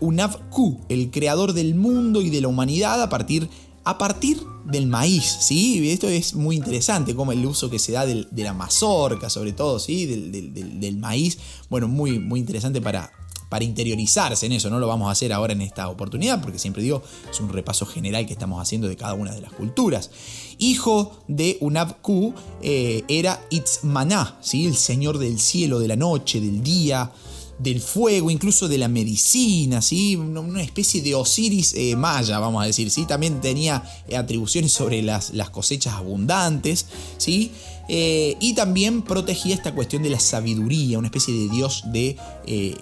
Unab-Ku, 0.00 0.80
el 0.88 1.10
creador 1.10 1.52
del 1.52 1.74
mundo 1.74 2.22
y 2.22 2.30
de 2.30 2.40
la 2.40 2.48
humanidad 2.48 3.02
a 3.02 3.08
partir 3.08 3.48
a 3.84 3.98
partir 3.98 4.40
del 4.64 4.86
maíz, 4.86 5.38
¿sí? 5.40 5.90
Esto 5.90 6.08
es 6.08 6.34
muy 6.34 6.56
interesante, 6.56 7.14
como 7.14 7.32
el 7.32 7.44
uso 7.44 7.68
que 7.68 7.78
se 7.78 7.92
da 7.92 8.06
de 8.06 8.26
la 8.30 8.52
mazorca, 8.52 9.28
sobre 9.28 9.52
todo, 9.52 9.78
¿sí? 9.78 10.06
Del, 10.06 10.96
maíz. 10.98 11.38
Bueno, 11.68 11.88
muy, 11.88 12.18
muy 12.18 12.38
interesante 12.38 12.80
para, 12.80 13.12
para 13.52 13.66
interiorizarse 13.66 14.46
en 14.46 14.52
eso. 14.52 14.70
No 14.70 14.78
lo 14.78 14.86
vamos 14.86 15.08
a 15.08 15.10
hacer 15.10 15.30
ahora 15.30 15.52
en 15.52 15.60
esta 15.60 15.90
oportunidad, 15.90 16.40
porque 16.40 16.58
siempre 16.58 16.82
digo, 16.82 17.02
es 17.30 17.38
un 17.38 17.50
repaso 17.50 17.84
general 17.84 18.24
que 18.24 18.32
estamos 18.32 18.62
haciendo 18.62 18.88
de 18.88 18.96
cada 18.96 19.12
una 19.12 19.30
de 19.30 19.42
las 19.42 19.52
culturas. 19.52 20.10
Hijo 20.56 21.18
de 21.28 21.58
Unabku 21.60 22.32
eh, 22.62 23.04
era 23.08 23.44
Itzmaná, 23.50 24.38
¿sí? 24.40 24.64
el 24.64 24.74
señor 24.74 25.18
del 25.18 25.38
cielo, 25.38 25.80
de 25.80 25.88
la 25.88 25.96
noche, 25.96 26.40
del 26.40 26.62
día 26.62 27.12
del 27.58 27.82
fuego, 27.82 28.30
incluso 28.30 28.68
de 28.68 28.78
la 28.78 28.88
medicina, 28.88 29.82
¿sí? 29.82 30.16
una 30.16 30.62
especie 30.62 31.02
de 31.02 31.14
Osiris 31.14 31.74
eh, 31.74 31.94
maya, 31.94 32.38
vamos 32.38 32.62
a 32.62 32.66
decir. 32.66 32.90
¿sí? 32.90 33.04
También 33.04 33.42
tenía 33.42 33.84
atribuciones 34.16 34.72
sobre 34.72 35.02
las, 35.02 35.34
las 35.34 35.50
cosechas 35.50 35.92
abundantes. 35.92 36.86
¿sí? 37.18 37.52
Eh, 37.88 38.36
y 38.40 38.54
también 38.54 39.02
protegía 39.02 39.54
esta 39.54 39.74
cuestión 39.74 40.02
de 40.02 40.10
la 40.10 40.20
sabiduría, 40.20 40.98
una 40.98 41.08
especie 41.08 41.34
de 41.34 41.48
dios 41.48 41.84
de 41.86 42.16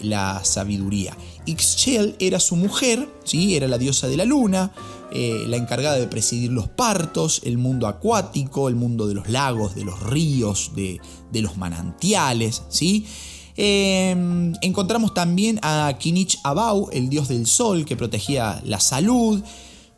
la 0.02 0.44
sabiduría. 0.44 1.16
Ixchel 1.46 2.16
era 2.18 2.38
su 2.38 2.56
mujer, 2.56 3.08
¿sí? 3.24 3.56
era 3.56 3.66
la 3.66 3.78
diosa 3.78 4.08
de 4.08 4.16
la 4.16 4.24
luna, 4.24 4.72
la 5.12 5.56
encargada 5.56 5.98
de 5.98 6.06
presidir 6.06 6.52
los 6.52 6.68
partos, 6.68 7.40
el 7.44 7.58
mundo 7.58 7.88
acuático, 7.88 8.68
el 8.68 8.76
mundo 8.76 9.06
de 9.06 9.14
los 9.14 9.28
lagos, 9.28 9.74
de 9.74 9.84
los 9.84 10.00
ríos, 10.00 10.72
de, 10.76 11.00
de 11.32 11.42
los 11.42 11.56
manantiales. 11.56 12.62
¿sí? 12.68 13.06
Em, 13.62 14.54
encontramos 14.62 15.12
también 15.12 15.58
a 15.62 15.92
Kinich 15.98 16.38
Abau, 16.44 16.88
el 16.92 17.10
dios 17.10 17.28
del 17.28 17.46
sol, 17.46 17.84
que 17.84 17.94
protegía 17.94 18.62
la 18.64 18.80
salud, 18.80 19.42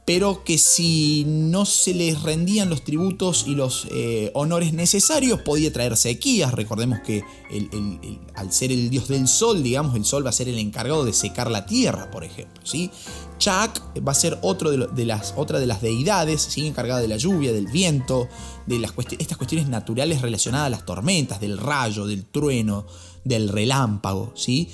pero 0.05 0.43
que 0.43 0.59
si 0.59 1.25
no 1.27 1.65
se 1.65 1.95
les 1.95 2.23
rendían 2.23 2.69
los 2.69 2.83
tributos 2.83 3.45
y 3.47 3.55
los 3.55 3.87
eh, 3.93 4.33
honores 4.35 4.73
necesarios 4.73 5.41
podía 5.43 5.73
traer 5.73 5.97
sequías. 5.97 6.53
Recordemos 6.53 6.99
que 7.07 7.23
al 8.35 8.53
ser 8.53 8.73
el 8.73 8.91
dios 8.91 9.07
del 9.07 9.29
sol, 9.29 9.63
digamos, 9.63 9.95
el 9.95 10.05
sol 10.05 10.27
va 10.27 10.31
a 10.31 10.33
ser 10.33 10.49
el 10.49 10.59
encargado 10.59 11.05
de 11.05 11.13
secar 11.13 11.51
la 11.51 11.67
tierra, 11.67 12.11
por 12.11 12.25
ejemplo. 12.25 12.61
¿sí? 12.65 12.91
Chak 13.39 14.07
va 14.07 14.11
a 14.11 14.17
ser 14.17 14.39
otro 14.43 14.71
de, 14.71 15.05
las, 15.05 15.35
otra 15.37 15.61
de 15.61 15.67
las 15.67 15.81
deidades, 15.81 16.57
encargada 16.57 17.01
de 17.01 17.09
la 17.09 17.17
lluvia, 17.17 17.53
del 17.53 17.69
viento, 17.69 18.29
de 18.67 18.81
las 18.81 18.93
estas 19.19 19.37
cuestiones 19.37 19.69
naturales 19.69 20.21
relacionadas 20.21 20.67
a 20.67 20.71
las 20.71 20.85
tormentas, 20.85 21.41
del 21.41 21.59
rayo, 21.59 22.07
del 22.07 22.25
trueno, 22.25 22.87
del 23.23 23.49
relámpago. 23.49 24.33
¿sí? 24.35 24.69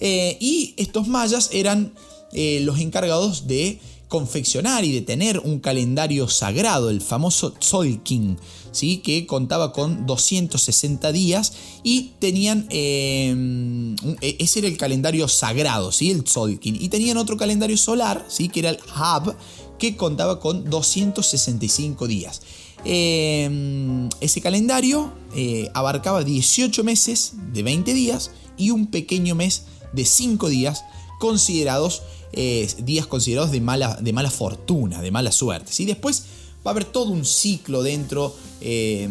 Eh, 0.00 0.36
y 0.40 0.74
estos 0.78 1.06
mayas 1.06 1.50
eran 1.52 1.94
eh, 2.32 2.58
los 2.62 2.80
encargados 2.80 3.46
de 3.46 3.78
confeccionar 4.14 4.84
y 4.84 4.92
de 4.92 5.00
tener 5.00 5.40
un 5.40 5.58
calendario 5.58 6.28
sagrado, 6.28 6.88
el 6.88 7.00
famoso 7.00 7.50
Tzolkin, 7.50 8.38
¿sí? 8.70 8.98
que 8.98 9.26
contaba 9.26 9.72
con 9.72 10.06
260 10.06 11.10
días 11.10 11.52
y 11.82 12.12
tenían, 12.20 12.68
em, 12.70 13.96
e, 14.20 14.36
ese 14.38 14.60
era 14.60 14.68
el 14.68 14.76
calendario 14.76 15.26
sagrado, 15.26 15.90
¿sí? 15.90 16.12
el 16.12 16.22
Tzolkin, 16.22 16.80
y 16.80 16.90
tenían 16.90 17.16
otro 17.16 17.36
calendario 17.36 17.76
solar, 17.76 18.24
¿sí? 18.28 18.48
que 18.48 18.60
era 18.60 18.70
el 18.70 18.78
Hab, 18.94 19.36
que 19.80 19.96
contaba 19.96 20.38
con 20.38 20.70
265 20.70 22.06
días. 22.06 22.40
Em, 22.84 24.08
ese 24.20 24.40
calendario 24.40 25.12
eh, 25.34 25.72
abarcaba 25.74 26.22
18 26.22 26.84
meses 26.84 27.32
de 27.52 27.64
20 27.64 27.92
días 27.92 28.30
y 28.56 28.70
un 28.70 28.86
pequeño 28.86 29.34
mes 29.34 29.62
de 29.92 30.04
5 30.04 30.48
días 30.48 30.84
considerados 31.18 32.02
eh, 32.36 32.68
días 32.78 33.06
considerados 33.06 33.50
de 33.52 33.60
mala, 33.60 33.96
de 34.00 34.12
mala 34.12 34.30
fortuna, 34.30 35.00
de 35.00 35.10
mala 35.10 35.30
suerte. 35.30 35.72
¿sí? 35.72 35.84
Después 35.84 36.24
va 36.66 36.70
a 36.70 36.72
haber 36.72 36.84
todo 36.84 37.10
un 37.12 37.24
ciclo 37.24 37.82
dentro 37.82 38.34
eh, 38.60 39.08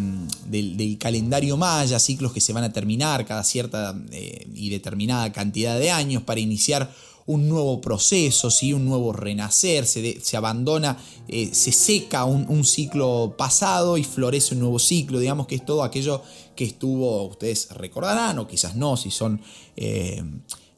del, 0.48 0.98
calendario 0.98 1.56
maya, 1.56 2.00
ciclos 2.00 2.34
que 2.34 2.42
se 2.42 2.52
van 2.52 2.64
a 2.64 2.74
terminar 2.74 3.26
cada 3.26 3.44
cierta 3.44 3.96
eh, 4.12 4.48
y 4.54 4.70
determinada 4.70 5.32
cantidad 5.32 5.80
de 5.80 5.92
años 5.92 6.24
para 6.24 6.40
iniciar 6.40 6.92
un 7.26 7.48
nuevo 7.48 7.80
proceso, 7.80 8.52
¿sí? 8.52 8.74
un 8.74 8.84
nuevo 8.84 9.14
renacer, 9.14 9.86
se, 9.86 10.20
se 10.20 10.36
abandona, 10.36 10.98
se 11.30 11.72
seca 11.72 12.26
un, 12.26 12.66
ciclo 12.66 13.36
pasado 13.38 13.98
y 13.98 14.04
florece 14.04 14.56
un 14.56 14.60
nuevo 14.60 14.78
ciclo, 14.78 15.20
digamos 15.20 15.48
que 15.48 15.56
es 15.56 15.66
todo 15.66 15.84
aquello 15.84 16.22
que 16.54 16.66
estuvo, 16.66 17.24
ustedes 17.28 17.70
recordarán 17.72 18.40
o 18.40 18.48
quizás 18.48 18.76
no, 18.76 18.98
si 18.98 19.10
son 19.10 19.40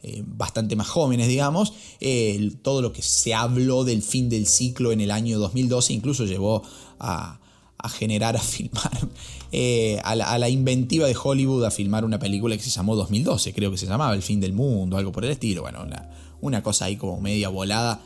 eh, 0.08 0.22
bastante 0.24 0.76
más 0.76 0.88
jóvenes, 0.88 1.28
digamos, 1.28 1.74
eh, 2.00 2.52
todo 2.62 2.84
lo 2.84 2.94
que 2.94 3.02
se 3.02 3.34
habló 3.34 3.84
del 3.84 4.04
fin 4.04 4.30
del 4.30 4.46
ciclo 4.46 4.92
en 4.92 5.02
el 5.02 5.10
año 5.10 5.40
2012 5.40 5.94
incluso 5.94 6.26
llevó 6.26 6.62
a, 7.00 7.40
generar, 7.90 8.36
a 8.36 8.40
filmar, 8.40 8.92
eh, 9.52 10.00
a, 10.04 10.16
la, 10.16 10.50
inventiva 10.50 11.08
de 11.08 11.18
Hollywood 11.20 11.66
a 11.66 11.72
filmar 11.72 12.06
una 12.06 12.20
película 12.20 12.56
que 12.56 12.62
se 12.62 12.70
llamó 12.70 12.96
2012, 12.96 13.52
creo 13.54 13.72
que 13.72 13.78
se 13.80 13.88
llamaba 13.88 14.14
El 14.14 14.22
fin 14.22 14.40
del 14.40 14.54
mundo, 14.54 14.96
algo 14.96 15.12
por 15.12 15.26
el 15.26 15.32
estilo, 15.32 15.64
bueno, 15.64 15.88
una, 16.42 16.62
cosa 16.62 16.86
ahí 16.86 16.98
como 16.98 17.20
media 17.20 17.50
volada. 17.50 18.00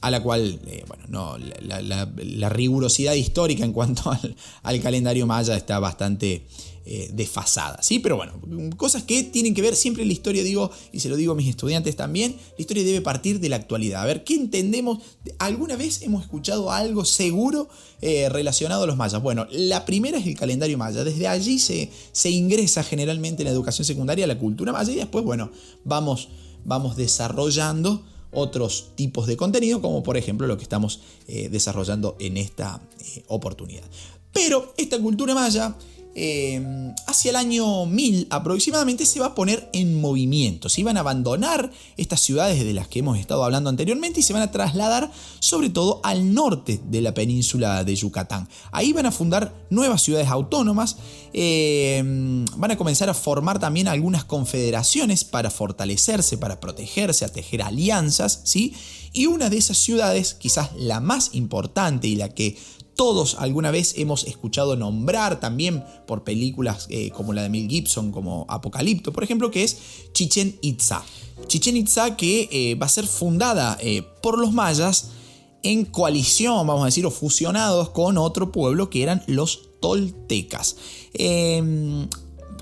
a 0.00 0.10
la 0.12 0.22
cual, 0.22 0.60
bueno, 0.86 1.04
no, 1.08 1.38
la, 1.38 2.48
rigurosidad 2.50 3.14
histórica 3.14 3.64
en 3.64 3.72
cuanto 3.72 4.10
al, 4.12 4.36
al 4.62 4.80
calendario 4.80 5.26
maya 5.26 5.56
está 5.56 5.80
bastante 5.80 6.46
eh, 6.86 7.08
desfasada, 7.14 7.82
¿sí? 7.82 7.98
Pero 7.98 8.16
bueno, 8.16 8.34
cosas 8.76 9.04
que 9.04 9.22
tienen 9.22 9.54
que 9.54 9.62
ver 9.62 9.74
siempre 9.74 10.04
la 10.04 10.12
historia, 10.12 10.42
digo, 10.42 10.70
y 10.92 11.00
se 11.00 11.08
lo 11.08 11.16
digo 11.16 11.32
a 11.32 11.34
mis 11.34 11.48
estudiantes 11.48 11.96
también, 11.96 12.32
la 12.36 12.60
historia 12.60 12.84
debe 12.84 13.00
partir 13.00 13.40
de 13.40 13.48
la 13.48 13.56
actualidad. 13.56 14.02
A 14.02 14.04
ver, 14.04 14.22
¿qué 14.22 14.34
entendemos? 14.34 14.98
¿Alguna 15.38 15.76
vez 15.76 16.02
hemos 16.02 16.24
escuchado 16.24 16.70
algo 16.70 17.06
seguro 17.06 17.70
eh, 18.02 18.28
relacionado 18.28 18.84
a 18.84 18.86
los 18.86 18.98
mayas? 18.98 19.22
Bueno, 19.22 19.46
la 19.50 19.86
primera 19.86 20.18
es 20.18 20.26
el 20.26 20.36
calendario 20.36 20.76
maya. 20.76 21.04
Desde 21.04 21.26
allí 21.26 21.58
se, 21.58 21.90
se 22.12 22.28
ingresa 22.28 22.82
generalmente 22.82 23.42
en 23.42 23.46
la 23.46 23.52
educación 23.52 23.86
secundaria 23.86 24.26
la 24.26 24.38
cultura 24.38 24.70
maya 24.70 24.92
y 24.92 24.96
después, 24.96 25.24
bueno, 25.24 25.50
vamos, 25.84 26.28
vamos 26.66 26.96
desarrollando 26.96 28.04
otros 28.30 28.90
tipos 28.94 29.26
de 29.26 29.38
contenido, 29.38 29.80
como 29.80 30.02
por 30.02 30.18
ejemplo 30.18 30.46
lo 30.46 30.58
que 30.58 30.64
estamos 30.64 31.00
eh, 31.28 31.48
desarrollando 31.48 32.16
en 32.20 32.36
esta 32.36 32.82
oportunidad. 33.28 33.84
Pero 34.34 34.74
esta 34.76 34.98
cultura 34.98 35.34
maya 35.34 35.76
Em, 36.16 36.94
hacia 37.08 37.30
el 37.30 37.36
año 37.36 37.86
1000 37.86 38.28
aproximadamente 38.30 39.04
se 39.04 39.18
va 39.18 39.26
a 39.26 39.34
poner 39.34 39.68
en 39.72 40.00
movimiento. 40.00 40.68
Se 40.68 40.80
iban 40.80 40.96
a 40.96 41.00
abandonar 41.00 41.72
estas 41.96 42.20
ciudades 42.20 42.64
de 42.64 42.72
las 42.72 42.86
que 42.86 43.00
hemos 43.00 43.18
estado 43.18 43.42
hablando 43.42 43.68
anteriormente 43.68 44.20
y 44.20 44.22
se 44.22 44.32
van 44.32 44.42
a 44.42 44.52
trasladar 44.52 45.10
sobre 45.40 45.70
todo 45.70 46.00
al 46.04 46.32
norte 46.32 46.80
de 46.88 47.00
la 47.00 47.14
península 47.14 47.82
de 47.82 47.96
Yucatán. 47.96 48.48
Ahí 48.70 48.92
van 48.92 49.06
a 49.06 49.10
fundar 49.10 49.52
nuevas 49.70 50.02
ciudades 50.02 50.28
autónomas, 50.28 50.98
em, 51.32 52.44
van 52.56 52.70
a 52.70 52.76
comenzar 52.76 53.10
a 53.10 53.14
formar 53.14 53.58
también 53.58 53.88
algunas 53.88 54.24
confederaciones 54.24 55.24
para 55.24 55.50
fortalecerse, 55.50 56.38
para 56.38 56.60
protegerse, 56.60 57.24
a 57.24 57.28
tejer 57.28 57.62
alianzas, 57.62 58.40
¿sí? 58.44 58.72
Y 59.12 59.26
una 59.26 59.50
de 59.50 59.56
esas 59.56 59.78
ciudades, 59.78 60.34
quizás 60.34 60.70
la 60.76 61.00
más 61.00 61.30
importante 61.34 62.06
y 62.06 62.16
la 62.16 62.28
que 62.28 62.56
todos 62.96 63.36
alguna 63.38 63.70
vez 63.70 63.94
hemos 63.96 64.24
escuchado 64.24 64.76
nombrar 64.76 65.40
también 65.40 65.84
por 66.06 66.24
películas 66.24 66.86
eh, 66.90 67.10
como 67.10 67.32
la 67.32 67.42
de 67.42 67.48
Mel 67.48 67.68
Gibson, 67.68 68.12
como 68.12 68.46
Apocalipto, 68.48 69.12
por 69.12 69.24
ejemplo, 69.24 69.50
que 69.50 69.64
es 69.64 69.78
Chichen 70.12 70.56
Itza. 70.62 71.02
Chichen 71.46 71.76
Itza 71.76 72.16
que 72.16 72.48
eh, 72.52 72.74
va 72.76 72.86
a 72.86 72.88
ser 72.88 73.06
fundada 73.06 73.76
eh, 73.80 74.02
por 74.22 74.38
los 74.38 74.52
mayas 74.52 75.10
en 75.62 75.86
coalición, 75.86 76.66
vamos 76.66 76.82
a 76.82 76.86
decir, 76.86 77.06
o 77.06 77.10
fusionados 77.10 77.90
con 77.90 78.18
otro 78.18 78.52
pueblo 78.52 78.90
que 78.90 79.02
eran 79.02 79.22
los 79.26 79.80
toltecas. 79.80 80.76
Em, 81.14 82.06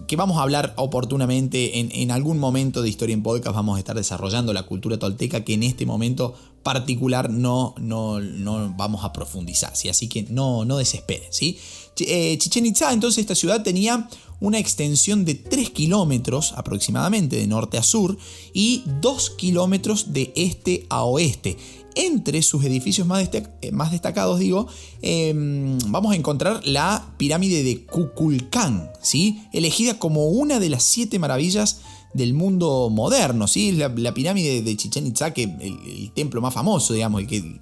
que 0.07 0.17
vamos 0.17 0.39
a 0.39 0.43
hablar 0.43 0.75
oportunamente 0.77 1.79
en, 1.79 2.11
algún 2.11 2.39
momento 2.39 2.83
de 2.83 2.89
Historia 2.89 3.15
en 3.15 3.23
Podcast, 3.23 3.57
vamos 3.57 3.77
a 3.77 3.79
estar 3.79 3.97
desarrollando 3.97 4.53
la 4.53 4.65
cultura 4.65 4.99
tolteca 4.99 5.43
que 5.43 5.55
en 5.55 5.63
este 5.63 5.87
momento 5.87 6.35
particular 6.63 7.31
no, 7.31 7.75
no, 7.79 8.21
no 8.21 8.75
vamos 8.77 9.05
a 9.05 9.13
profundizar, 9.13 9.77
¿sí? 9.77 9.89
así 9.89 10.09
que 10.09 10.25
no, 10.25 10.65
no 10.65 10.77
desesperen. 10.77 11.29
¿sí? 11.31 11.59
Eh, 11.99 12.37
Chichen 12.39 12.67
Itza, 12.67 12.93
entonces 12.93 13.21
esta 13.23 13.35
ciudad 13.35 13.63
tenía 13.63 14.09
una 14.41 14.59
extensión 14.59 15.25
de 15.25 15.37
3 15.37 15.71
kilómetros 15.71 16.53
aproximadamente 16.57 17.37
de 17.37 17.47
norte 17.47 17.79
a 17.79 17.83
sur 17.83 18.19
y 18.53 18.83
2 19.01 19.31
kilómetros 19.31 20.13
de 20.13 20.33
este 20.35 20.87
a 20.91 21.05
oeste. 21.05 21.57
entre 21.95 22.41
sus 22.41 22.65
edificios 22.65 23.07
más, 23.07 23.29
más 23.71 23.91
destacados, 23.91 24.39
digo, 24.39 24.67
em, 25.03 25.79
vamos 25.89 26.13
a 26.13 26.17
encontrar 26.17 26.67
la 26.67 27.13
pirámide 27.19 27.63
de 27.63 27.85
Kukulcán, 27.85 28.91
¿sí? 29.03 29.43
elegida 29.53 29.99
como 29.99 30.29
una 30.29 30.59
de 30.59 30.71
las 30.71 30.85
siete 30.85 31.19
maravillas 31.19 31.82
del 32.15 32.35
mundo 32.35 32.91
moderno, 32.91 33.47
¿sí? 33.47 33.73
La, 33.73 34.15
pirámide 34.15 34.63
de 34.63 34.77
Chichen 34.77 35.07
Itza, 35.07 35.33
que 35.33 35.45
el, 35.45 35.79
el, 35.87 36.13
templo 36.13 36.41
más 36.41 36.55
famoso, 36.55 36.95
digamos, 36.95 37.23
y 37.23 37.27
que 37.27 37.61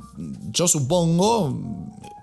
yo 0.52 0.66
supongo, 0.66 1.56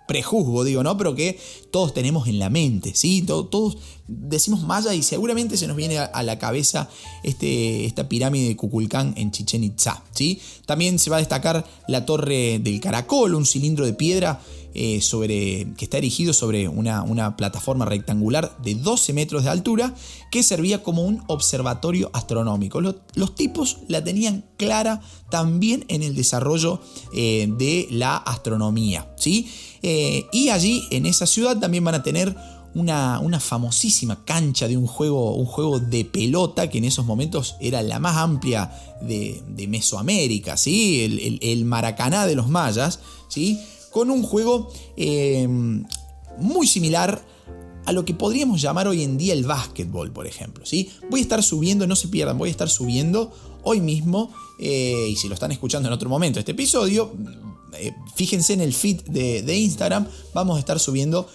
prejuzgo, 0.08 0.64
digo, 0.64 0.82
¿no? 0.82 0.98
Pero 0.98 1.14
que 1.14 1.40
todos 1.70 1.94
tenemos 1.94 2.28
en 2.28 2.40
la 2.40 2.50
mente, 2.50 2.94
¿sí? 2.96 3.22
Todos, 3.22 3.78
decimos 4.08 4.64
Maya 4.64 4.94
y 4.94 5.04
seguramente 5.04 5.58
se 5.58 5.68
nos 5.68 5.76
viene 5.76 6.00
a, 6.00 6.24
la 6.24 6.40
cabeza 6.40 6.90
este, 7.24 7.86
esta 7.86 8.08
pirámide 8.10 8.48
de 8.48 8.56
Kukulcán 8.56 9.14
en 9.18 9.32
Chichen 9.32 9.64
Itza, 9.64 10.04
¿sí? 10.12 10.42
También 10.66 10.98
se 10.98 11.10
va 11.10 11.18
a 11.18 11.20
destacar 11.20 11.66
la 11.88 12.06
torre 12.06 12.60
del 12.60 12.80
caracol, 12.80 13.36
un 13.36 13.46
cilindro 13.46 13.86
de 13.86 13.94
piedra 13.94 14.42
eh, 14.74 15.02
sobre, 15.02 15.74
que 15.78 15.86
está 15.86 15.98
erigido 15.98 16.34
sobre 16.34 16.68
una, 16.68 17.02
una, 17.02 17.36
plataforma 17.36 17.86
rectangular 17.86 18.56
de 18.62 18.76
12 18.76 19.14
metros 19.14 19.44
de 19.44 19.50
altura 19.50 19.96
que 20.30 20.44
servía 20.44 20.84
como 20.84 21.04
un 21.04 21.24
observatorio 21.28 22.12
astronómico. 22.14 22.82
Los, 22.82 23.36
tipos 23.36 23.80
la 23.88 24.04
tenían 24.04 24.46
clara 24.58 25.02
también 25.30 25.86
en 25.88 26.04
el 26.04 26.16
desarrollo 26.16 26.80
eh, 27.14 27.48
de 27.58 27.88
la 27.92 28.18
astronomía. 28.18 29.14
¿sí? 29.18 29.50
Eh, 29.82 30.26
y 30.32 30.50
allí 30.50 30.84
en 30.92 31.06
esa 31.06 31.26
ciudad 31.26 31.58
también 31.58 31.84
van 31.84 31.96
a 31.96 32.04
tener 32.04 32.36
una, 32.76 33.20
una, 33.20 33.40
famosísima 33.40 34.24
cancha 34.26 34.68
de 34.68 34.78
un 34.78 34.86
juego, 34.86 35.34
un 35.36 35.46
juego 35.46 35.80
de 35.80 36.06
pelota 36.06 36.70
que 36.70 36.78
en 36.78 36.86
esos 36.86 37.06
momentos 37.06 37.56
era 37.60 37.82
la 37.82 37.98
más 37.98 38.18
amplia 38.18 38.72
de, 39.02 39.42
de 39.48 39.68
Mesoamérica, 39.68 40.58
¿sí? 40.58 41.04
el, 41.04 41.20
el, 41.20 41.40
el, 41.42 41.66
Maracaná 41.66 42.28
de 42.28 42.36
los 42.36 42.48
mayas, 42.48 43.00
¿sí? 43.28 43.60
Con 43.98 44.12
un 44.12 44.22
juego 44.22 44.70
eh, 44.96 45.48
muy 46.38 46.68
similar 46.68 47.20
a 47.84 47.92
lo 47.92 48.06
que 48.06 48.14
podríamos 48.14 48.62
llamar 48.62 48.88
hoy 48.88 49.02
en 49.02 49.18
día 49.18 49.34
el 49.34 49.44
básquetbol, 49.44 50.12
por 50.12 50.28
ejemplo. 50.28 50.68
¿sí? 50.68 50.92
Voy 51.10 51.22
a 51.22 51.24
estar 51.24 51.42
subiendo, 51.42 51.88
no 51.88 51.96
se 51.96 52.08
pierdan, 52.08 52.38
voy 52.38 52.50
a 52.50 52.52
estar 52.52 52.70
subiendo 52.70 53.34
hoy 53.64 53.82
mismo, 53.82 54.32
eh, 54.60 55.08
y 55.10 55.16
si 55.16 55.28
lo 55.28 55.34
están 55.34 55.52
escuchando 55.52 55.90
en 55.90 55.94
otro 55.94 56.12
momento, 56.12 56.38
este 56.38 56.52
episodio, 56.52 57.12
eh, 57.74 57.96
fíjense 58.16 58.54
en 58.54 58.62
el 58.62 58.72
feed 58.72 59.02
de, 59.06 59.58
Instagram, 59.58 60.08
vamos 60.32 60.58
a 60.58 60.60
estar 60.60 60.80
subiendo 60.80 61.28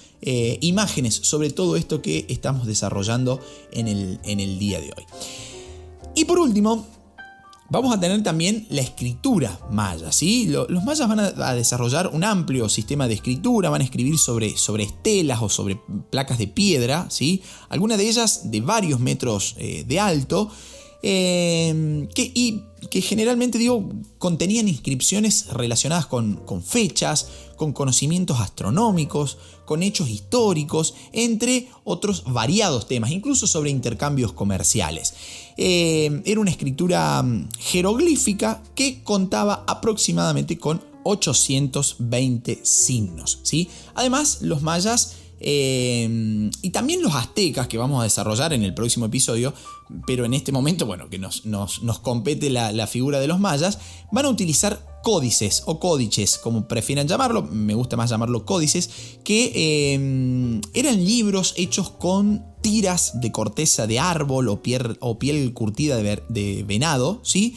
imágenes 0.61 1.16
sobre 1.16 1.51
todo 1.51 1.75
esto 1.75 2.01
que 2.01 2.27
estamos 2.29 2.68
desarrollando 2.68 3.40
en 3.72 3.88
el, 3.88 4.20
en 4.22 4.38
el 4.38 4.61
día 4.61 4.81
de 4.81 4.92
hoy. 4.96 5.05
Y 6.14 6.27
por 6.27 6.38
último, 6.38 6.87
Vamos 7.70 7.94
a 7.94 8.01
tener 8.01 8.22
también 8.22 8.66
la 8.68 8.83
escritura 8.83 9.59
maya, 9.70 10.12
¿sí? 10.12 10.46
Los 10.46 10.85
mayas 10.85 11.09
van 11.09 11.20
a 11.20 11.55
desarrollar 11.55 12.09
un 12.09 12.22
amplio 12.22 12.68
sistema 12.68 13.09
de 13.09 13.14
escritura, 13.14 13.70
van 13.70 13.81
a 13.81 13.85
escribir 13.85 14.18
sobre, 14.18 14.57
sobre 14.59 14.85
estelas 14.85 15.40
o 15.40 15.48
sobre 15.48 15.81
placas 16.11 16.38
de 16.38 16.48
piedra, 16.48 17.07
¿sí? 17.09 17.42
Algunas 17.70 17.96
de 17.96 18.09
ellas 18.09 18.51
de 18.51 18.61
varios 18.61 19.01
metros 19.01 19.55
eh, 19.59 19.85
de 19.87 20.01
alto, 20.01 20.51
eh, 21.03 22.09
que, 22.15 22.31
y 22.35 22.62
que 22.91 23.01
generalmente 23.01 23.59
digo, 23.59 23.88
contenían 24.19 24.69
inscripciones 24.69 25.47
relacionadas 25.49 26.07
con, 26.07 26.62
fechas, 26.62 27.29
con 27.57 27.73
conocimientos 27.73 28.41
astronómicos, 28.41 29.38
con 29.65 29.83
hechos 29.83 30.09
históricos, 30.09 30.95
entre 31.12 31.69
otros 31.85 32.25
variados 32.27 32.88
temas, 32.88 33.11
incluso 33.11 33.47
sobre 33.47 33.71
intercambios 33.71 34.33
comerciales. 34.33 35.15
Eh, 35.57 36.23
era 36.25 36.41
una 36.41 36.51
escritura 36.51 37.23
mm, 37.23 37.49
jeroglífica 37.59 38.62
que 38.75 39.03
contaba 39.03 39.65
aproximadamente 39.67 40.59
con 40.59 40.83
820 41.05 42.61
signos. 42.62 43.41
¿sí? 43.43 43.69
Además, 43.95 44.43
los 44.43 44.62
mayas 44.62 45.17
eh, 45.44 46.50
y 46.62 46.70
también 46.70 47.02
los 47.02 47.14
aztecas 47.14 47.68
que 47.68 47.78
vamos 47.78 48.00
a 48.00 48.05
desarrollar 48.05 48.52
en 48.52 48.62
el 48.62 48.74
próximo 48.74 49.07
episodio, 49.07 49.52
pero 50.07 50.24
en 50.24 50.35
este 50.35 50.52
momento, 50.52 50.87
bueno, 50.87 51.09
que 51.09 51.18
nos, 51.18 51.44
nos, 51.44 51.81
compete 52.00 52.50
la, 52.50 52.87
figura 52.87 53.20
de 53.20 53.26
los 53.26 53.40
mayas, 53.40 53.78
van 54.11 54.26
a 54.26 54.28
utilizar 54.28 55.00
códices 55.02 55.62
o 55.66 55.81
códices, 55.81 56.38
como 56.38 56.68
prefieran 56.68 57.09
llamarlo, 57.09 57.42
me 57.42 57.74
gusta 57.74 57.96
más 57.96 58.11
llamarlo 58.11 58.46
códices, 58.46 58.90
que 59.24 59.52
eh, 59.55 60.61
eran 60.74 61.05
libros 61.05 61.55
hechos 61.57 61.90
con 61.90 62.44
tiras 62.62 63.20
de 63.20 63.33
corteza 63.33 63.87
de 63.87 63.98
árbol 63.98 64.48
o 64.48 64.62
piel, 64.62 64.96
o 65.00 65.18
piel 65.18 65.52
curtida 65.52 65.96
de, 65.96 66.22
de 66.28 66.62
venado, 66.62 67.20
¿sí? 67.24 67.57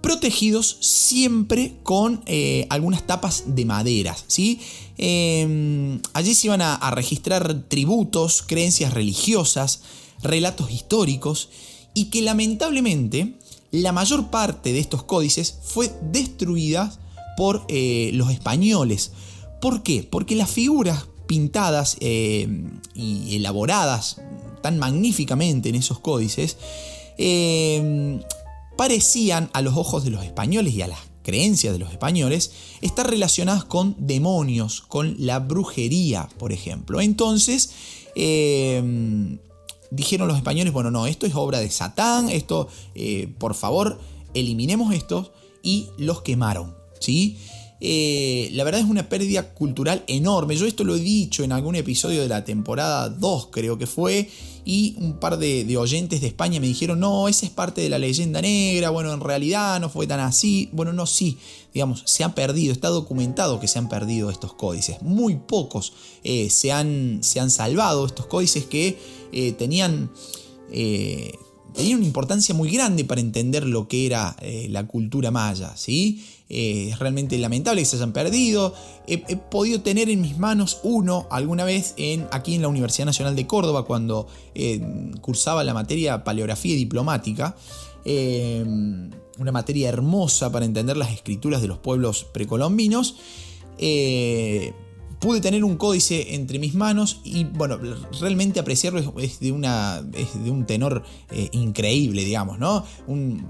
Protegidos 0.00 0.78
siempre 0.80 1.74
con 1.82 2.22
eh, 2.26 2.66
algunas 2.70 3.06
tapas 3.06 3.44
de 3.46 3.64
madera. 3.64 4.16
¿sí? 4.26 4.60
Em, 4.96 6.00
allí 6.12 6.34
se 6.34 6.48
iban 6.48 6.62
a, 6.62 6.90
registrar 6.90 7.62
tributos, 7.68 8.42
creencias 8.42 8.94
religiosas, 8.94 9.82
relatos 10.22 10.70
históricos 10.70 11.50
y 11.94 12.06
que 12.06 12.22
lamentablemente 12.22 13.34
la 13.70 13.92
mayor 13.92 14.30
parte 14.30 14.72
de 14.72 14.80
estos 14.80 15.02
códices 15.04 15.58
fue 15.62 15.90
destruida 16.10 16.92
por 17.36 17.64
eh, 17.68 18.10
los 18.14 18.30
españoles. 18.30 19.12
¿Por 19.60 19.82
qué? 19.82 20.02
Porque 20.02 20.34
las 20.34 20.50
figuras 20.50 21.06
pintadas 21.26 21.96
em, 22.00 22.80
y 22.94 23.36
elaboradas 23.36 24.20
tan 24.62 24.78
magníficamente 24.78 25.68
en 25.68 25.76
esos 25.76 26.00
códices 26.00 26.56
parecían 28.80 29.50
a 29.52 29.60
los 29.60 29.76
ojos 29.76 30.04
de 30.04 30.10
los 30.10 30.24
españoles 30.24 30.72
y 30.72 30.80
a 30.80 30.88
las 30.88 31.00
creencias 31.22 31.74
de 31.74 31.78
los 31.78 31.90
españoles 31.90 32.50
estar 32.80 33.06
relacionadas 33.06 33.66
con 33.66 33.94
demonios, 33.98 34.80
con 34.80 35.16
la 35.18 35.38
brujería, 35.38 36.30
por 36.38 36.50
ejemplo. 36.50 37.02
Entonces, 37.02 37.72
em, 38.14 39.38
dijeron 39.90 40.28
los 40.28 40.38
españoles, 40.38 40.72
bueno, 40.72 40.90
no, 40.90 41.06
esto 41.06 41.26
es 41.26 41.34
obra 41.34 41.58
de 41.58 41.68
Satán, 41.70 42.30
esto, 42.30 42.68
eh, 42.94 43.28
por 43.36 43.54
favor, 43.54 44.00
eliminemos 44.32 44.94
esto 44.94 45.30
y 45.62 45.88
los 45.98 46.22
quemaron, 46.22 46.74
¿sí? 47.00 47.36
Eh, 47.80 48.50
la 48.52 48.64
verdad 48.64 48.82
es 48.82 48.86
una 48.86 49.08
pérdida 49.08 49.54
cultural 49.54 50.04
enorme. 50.06 50.56
Yo 50.56 50.66
esto 50.66 50.84
lo 50.84 50.96
he 50.96 51.00
dicho 51.00 51.42
en 51.42 51.52
algún 51.52 51.76
episodio 51.76 52.20
de 52.20 52.28
la 52.28 52.44
temporada 52.44 53.08
2, 53.08 53.48
creo 53.50 53.78
que 53.78 53.86
fue, 53.86 54.28
y 54.64 54.94
un 54.98 55.18
par 55.18 55.38
de, 55.38 55.76
oyentes 55.78 56.20
de 56.20 56.26
España 56.26 56.60
me 56.60 56.66
dijeron, 56.66 57.00
no, 57.00 57.28
esa 57.28 57.46
es 57.46 57.52
parte 57.52 57.80
de 57.80 57.88
la 57.88 57.98
leyenda 57.98 58.42
negra, 58.42 58.90
bueno, 58.90 59.12
en 59.12 59.20
realidad 59.20 59.80
no 59.80 59.88
fue 59.88 60.06
tan 60.06 60.20
así. 60.20 60.68
Bueno, 60.72 60.92
no, 60.92 61.06
sí, 61.06 61.38
digamos, 61.72 62.02
se 62.04 62.22
han 62.22 62.34
perdido, 62.34 62.72
está 62.72 62.88
documentado 62.88 63.60
que 63.60 63.68
se 63.68 63.78
han 63.78 63.88
perdido 63.88 64.30
estos 64.30 64.52
códices. 64.52 65.00
Muy 65.00 65.36
pocos 65.36 65.94
eh, 66.22 66.50
se, 66.50 66.72
han, 66.72 67.20
se, 67.22 67.40
han, 67.40 67.50
salvado, 67.50 68.04
estos 68.04 68.26
códices 68.26 68.66
que 68.66 68.98
eh, 69.32 69.52
tenían 69.52 70.10
tenía 71.74 71.96
una 71.96 72.04
importancia 72.04 72.54
muy 72.54 72.70
grande 72.70 73.04
para 73.04 73.20
entender 73.20 73.66
lo 73.66 73.88
que 73.88 74.06
era 74.06 74.36
eh, 74.40 74.66
la 74.70 74.86
cultura 74.86 75.30
maya, 75.30 75.76
¿sí? 75.76 76.24
Eh, 76.50 76.90
es 76.90 76.98
realmente 76.98 77.38
lamentable 77.38 77.80
que 77.80 77.86
se 77.86 77.96
hayan 77.96 78.12
perdido. 78.12 78.74
He, 79.06 79.18
podido 79.36 79.80
tener 79.80 80.10
en 80.10 80.20
mis 80.20 80.36
manos 80.38 80.80
uno 80.82 81.26
alguna 81.30 81.64
vez 81.64 81.94
en, 81.96 82.26
aquí 82.32 82.54
en 82.54 82.62
la 82.62 82.68
Universidad 82.68 83.06
Nacional 83.06 83.34
de 83.36 83.46
Córdoba 83.46 83.84
cuando 83.84 84.26
eh, 84.54 84.80
cursaba 85.20 85.64
la 85.64 85.72
materia 85.72 86.22
Paleografía 86.24 86.76
Diplomática. 86.76 87.56
una 88.04 89.52
materia 89.52 89.88
hermosa 89.88 90.52
para 90.52 90.66
entender 90.66 90.96
las 90.96 91.12
escrituras 91.12 91.62
de 91.62 91.68
los 91.68 91.78
pueblos 91.78 92.24
precolombinos 92.24 93.16
pude 95.20 95.40
tener 95.40 95.62
un 95.62 95.76
códice 95.76 96.34
entre 96.34 96.58
mis 96.58 96.74
manos 96.74 97.20
y 97.22 97.44
bueno, 97.44 97.78
realmente 98.20 98.58
apreciarlo 98.58 99.20
es, 99.20 99.38
de, 99.38 99.52
una, 99.52 100.02
de 100.02 100.50
un 100.50 100.66
tenor 100.66 101.04
eh, 101.30 101.50
increíble, 101.52 102.24
digamos, 102.24 102.58
¿no? 102.58 102.84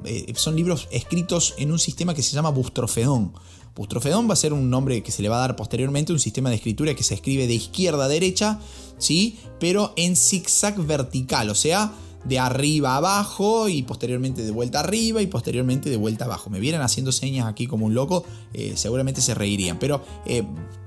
Eh, 0.05 0.33
son 0.35 0.57
libros 0.57 0.89
escritos 0.91 1.55
en 1.59 1.71
un 1.73 1.79
sistema 1.79 2.13
que 2.13 2.23
se 2.23 2.35
llama 2.35 2.51
Bustrofedón. 2.51 3.33
Bustrofedón 3.75 4.29
va 4.29 4.33
a 4.33 4.37
ser 4.37 4.53
un 4.53 4.69
nombre 4.69 5.03
que 5.03 5.13
se 5.13 5.23
le 5.23 5.29
va 5.29 5.37
a 5.37 5.41
dar 5.41 5.57
posteriormente, 5.57 6.13
un 6.13 6.19
sistema 6.19 6.51
de 6.51 6.57
escritura 6.57 6.95
que 6.95 7.05
se 7.05 7.15
escribe 7.15 7.47
de 7.47 7.55
izquierda 7.55 8.05
a 8.05 8.09
derecha, 8.09 8.59
¿sí? 8.99 9.39
Pero 9.61 9.95
en 9.97 10.17
zigzag 10.17 10.85
vertical, 10.85 11.51
o 11.51 11.55
sea, 11.55 11.93
de 12.25 12.39
arriba 12.39 12.97
abajo 12.97 13.69
y 13.69 13.83
posteriormente 13.83 14.43
de 14.43 14.51
vuelta 14.51 14.81
arriba 14.81 15.23
y 15.23 15.27
posteriormente 15.27 15.91
de 15.91 15.97
vuelta 15.97 16.27
abajo. 16.27 16.51
Me 16.51 16.61
vieran 16.61 16.83
haciendo 16.83 17.13
señas 17.13 17.47
aquí 17.47 17.67
como 17.67 17.87
un 17.87 17.95
loco, 17.95 18.25
eh, 18.53 18.75
seguramente 18.77 19.21
se 19.21 19.35
reirían. 19.35 19.79
Pero, 19.79 20.05
eh, 20.27 20.43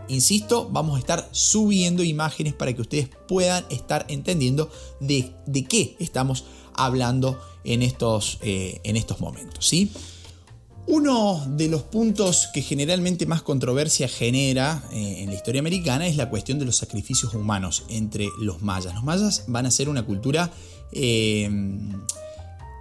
insisto, 0.08 0.70
vamos 0.72 0.96
a 0.96 1.00
estar 1.00 1.30
subiendo 1.32 2.04
imágenes 2.04 2.54
para 2.54 2.74
que 2.74 2.82
ustedes 2.82 3.10
puedan 3.28 3.66
estar 3.70 4.06
entendiendo 4.10 4.70
de, 5.00 5.34
qué 5.68 5.96
estamos 6.00 6.46
hablando 6.76 7.40
en 7.64 7.82
estos, 7.82 8.40
eh, 8.42 8.80
en 8.84 8.96
estos 8.96 9.20
momentos. 9.20 9.66
¿sí? 9.68 9.92
Uno 10.86 11.44
de 11.48 11.70
los 11.70 11.84
puntos 11.84 12.50
que 12.54 12.62
generalmente 12.62 13.26
más 13.26 13.42
controversia 13.42 14.10
genera 14.10 14.84
en 14.92 15.30
la 15.30 15.36
historia 15.36 15.60
americana 15.60 16.08
es 16.08 16.18
la 16.18 16.30
cuestión 16.30 16.60
de 16.60 16.66
los 16.66 16.76
sacrificios 16.76 17.34
humanos 17.34 17.86
entre 17.88 18.28
los 18.38 18.62
mayas. 18.62 18.94
Los 18.94 19.04
mayas 19.04 19.46
van 19.48 19.66
a 19.66 19.72
ser 19.72 19.88
una 19.88 20.06
cultura 20.06 20.52
Em, 20.96 21.92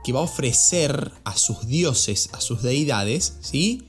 que 0.04 0.12
va 0.12 0.20
a 0.20 0.24
ofrecer 0.24 1.12
a 1.24 1.36
sus 1.36 1.66
dioses, 1.66 2.28
a 2.32 2.40
sus 2.40 2.62
deidades, 2.62 3.36
¿sí? 3.40 3.86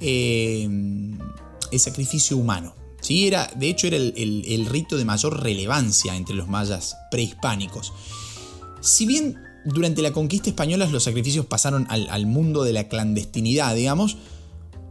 el 0.00 1.18
sacrificio 1.78 2.36
humano. 2.36 2.74
¿sí? 3.00 3.26
Era, 3.26 3.50
de 3.56 3.68
hecho, 3.68 3.86
era 3.86 3.96
el, 3.96 4.66
rito 4.66 4.96
de 4.96 5.04
mayor 5.04 5.42
relevancia 5.42 6.16
entre 6.16 6.36
los 6.36 6.48
mayas 6.48 6.96
prehispánicos. 7.10 7.92
Si 8.80 9.06
bien 9.06 9.36
durante 9.64 10.02
la 10.02 10.12
conquista 10.12 10.48
española 10.48 10.86
los 10.86 11.02
sacrificios 11.02 11.46
pasaron 11.46 11.86
al, 11.90 12.26
mundo 12.26 12.62
de 12.62 12.72
la 12.72 12.88
clandestinidad, 12.88 13.74
digamos, 13.74 14.16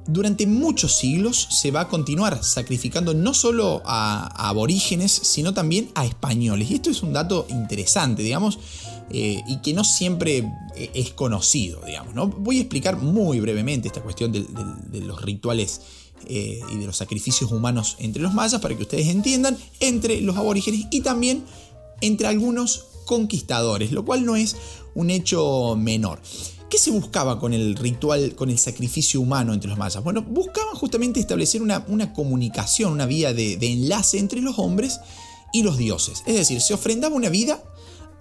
durante 0.08 0.46
muchos 0.46 0.96
siglos 0.96 1.48
se 1.50 1.72
va 1.72 1.82
a 1.82 1.88
continuar 1.88 2.44
sacrificando 2.44 3.14
no 3.14 3.34
solo 3.34 3.82
a, 3.86 4.48
aborígenes, 4.50 5.12
sino 5.12 5.54
también 5.54 5.90
a 5.96 6.06
españoles. 6.06 6.70
Y 6.70 6.76
esto 6.76 6.90
es 6.90 7.02
un 7.02 7.14
dato 7.14 7.48
interesante, 7.50 8.22
digamos, 8.22 8.60
eh, 9.10 9.42
y 9.48 9.58
que 9.58 9.74
no 9.74 9.84
siempre 9.84 10.38
eh, 10.76 10.92
es 10.94 11.12
conocido, 11.12 11.82
digamos. 11.86 12.14
¿no? 12.14 12.28
Voy 12.28 12.58
a 12.58 12.62
explicar 12.62 12.98
muy 12.98 13.40
brevemente 13.40 13.88
esta 13.88 14.02
cuestión 14.02 14.32
de, 14.32 14.46
los 15.02 15.22
rituales 15.22 15.82
eh, 16.28 16.60
y 16.72 16.78
de 16.78 16.86
los 16.86 16.98
sacrificios 16.98 17.52
humanos 17.52 17.98
entre 18.00 18.22
los 18.22 18.34
mayas 18.34 18.62
para 18.62 18.76
que 18.76 18.84
ustedes 18.84 19.08
entiendan, 19.08 19.58
entre 19.80 20.22
los 20.22 20.38
aborígenes 20.38 20.86
y 20.92 21.02
también 21.02 21.44
entre 22.02 22.28
algunos 22.28 22.86
conquistadores, 23.06 23.92
lo 23.92 24.06
cual 24.06 24.26
no 24.26 24.36
es 24.36 24.56
un 24.96 25.10
hecho 25.10 25.76
menor. 25.78 26.20
¿Qué 26.76 26.82
se 26.82 26.92
buscaba 26.92 27.40
con 27.40 27.54
el 27.54 27.78
ritual, 27.78 28.36
con 28.36 28.50
el 28.50 28.60
sacrificio 28.60 29.22
humano 29.22 29.54
entre 29.54 29.70
los 29.70 29.78
mayas? 29.78 30.04
Bueno, 30.04 30.22
buscaban 30.22 30.76
justamente 30.76 31.22
establecer 31.22 31.62
una, 31.62 32.12
comunicación, 32.12 32.92
una 32.92 33.06
vía 33.06 33.34
de, 33.34 33.58
enlace 33.62 34.20
entre 34.20 34.42
los 34.42 34.60
hombres 34.60 35.00
y 35.54 35.64
los 35.64 35.78
dioses. 35.78 36.22
Es 36.26 36.36
decir, 36.36 36.60
se 36.60 36.74
ofrendaba 36.74 37.16
una 37.16 37.30
vida 37.30 37.64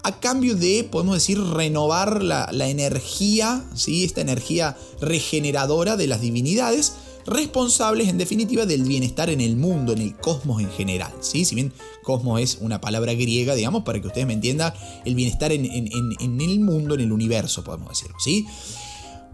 a 0.05 0.21
cambio 0.21 0.55
de, 0.55 0.85
podemos 0.85 1.17
decir, 1.17 1.43
renovar 1.43 2.23
la, 2.23 2.69
energía, 2.69 3.65
¿sí? 3.75 4.05
esta 4.05 4.21
energía 4.21 4.77
regeneradora 5.01 5.97
de 5.97 6.07
las 6.07 6.21
divinidades, 6.21 6.93
responsables 7.27 8.09
en 8.09 8.19
definitiva 8.19 8.67
del 8.67 8.83
bienestar 8.85 9.31
en 9.31 9.41
el 9.41 9.57
mundo, 9.57 9.93
en 9.93 10.01
el 10.01 10.17
cosmos 10.17 10.61
en 10.63 10.71
general. 10.71 11.13
¿sí? 11.21 11.45
Si 11.45 11.55
bien 11.55 11.73
cosmos 12.03 12.41
es 12.41 12.59
una 12.61 12.81
palabra 12.81 13.15
griega, 13.15 13.55
digamos, 13.55 13.85
para 13.85 14.01
que 14.01 14.07
ustedes 14.07 14.27
me 14.27 14.33
entiendan, 14.33 14.73
el 15.05 15.15
bienestar 15.15 15.53
en, 15.53 15.65
el 15.65 16.61
mundo, 16.61 16.95
en 16.95 17.01
el 17.01 17.13
universo, 17.13 17.65
podemos 17.65 17.91
decirlo. 17.91 18.17
¿sí? 18.21 18.47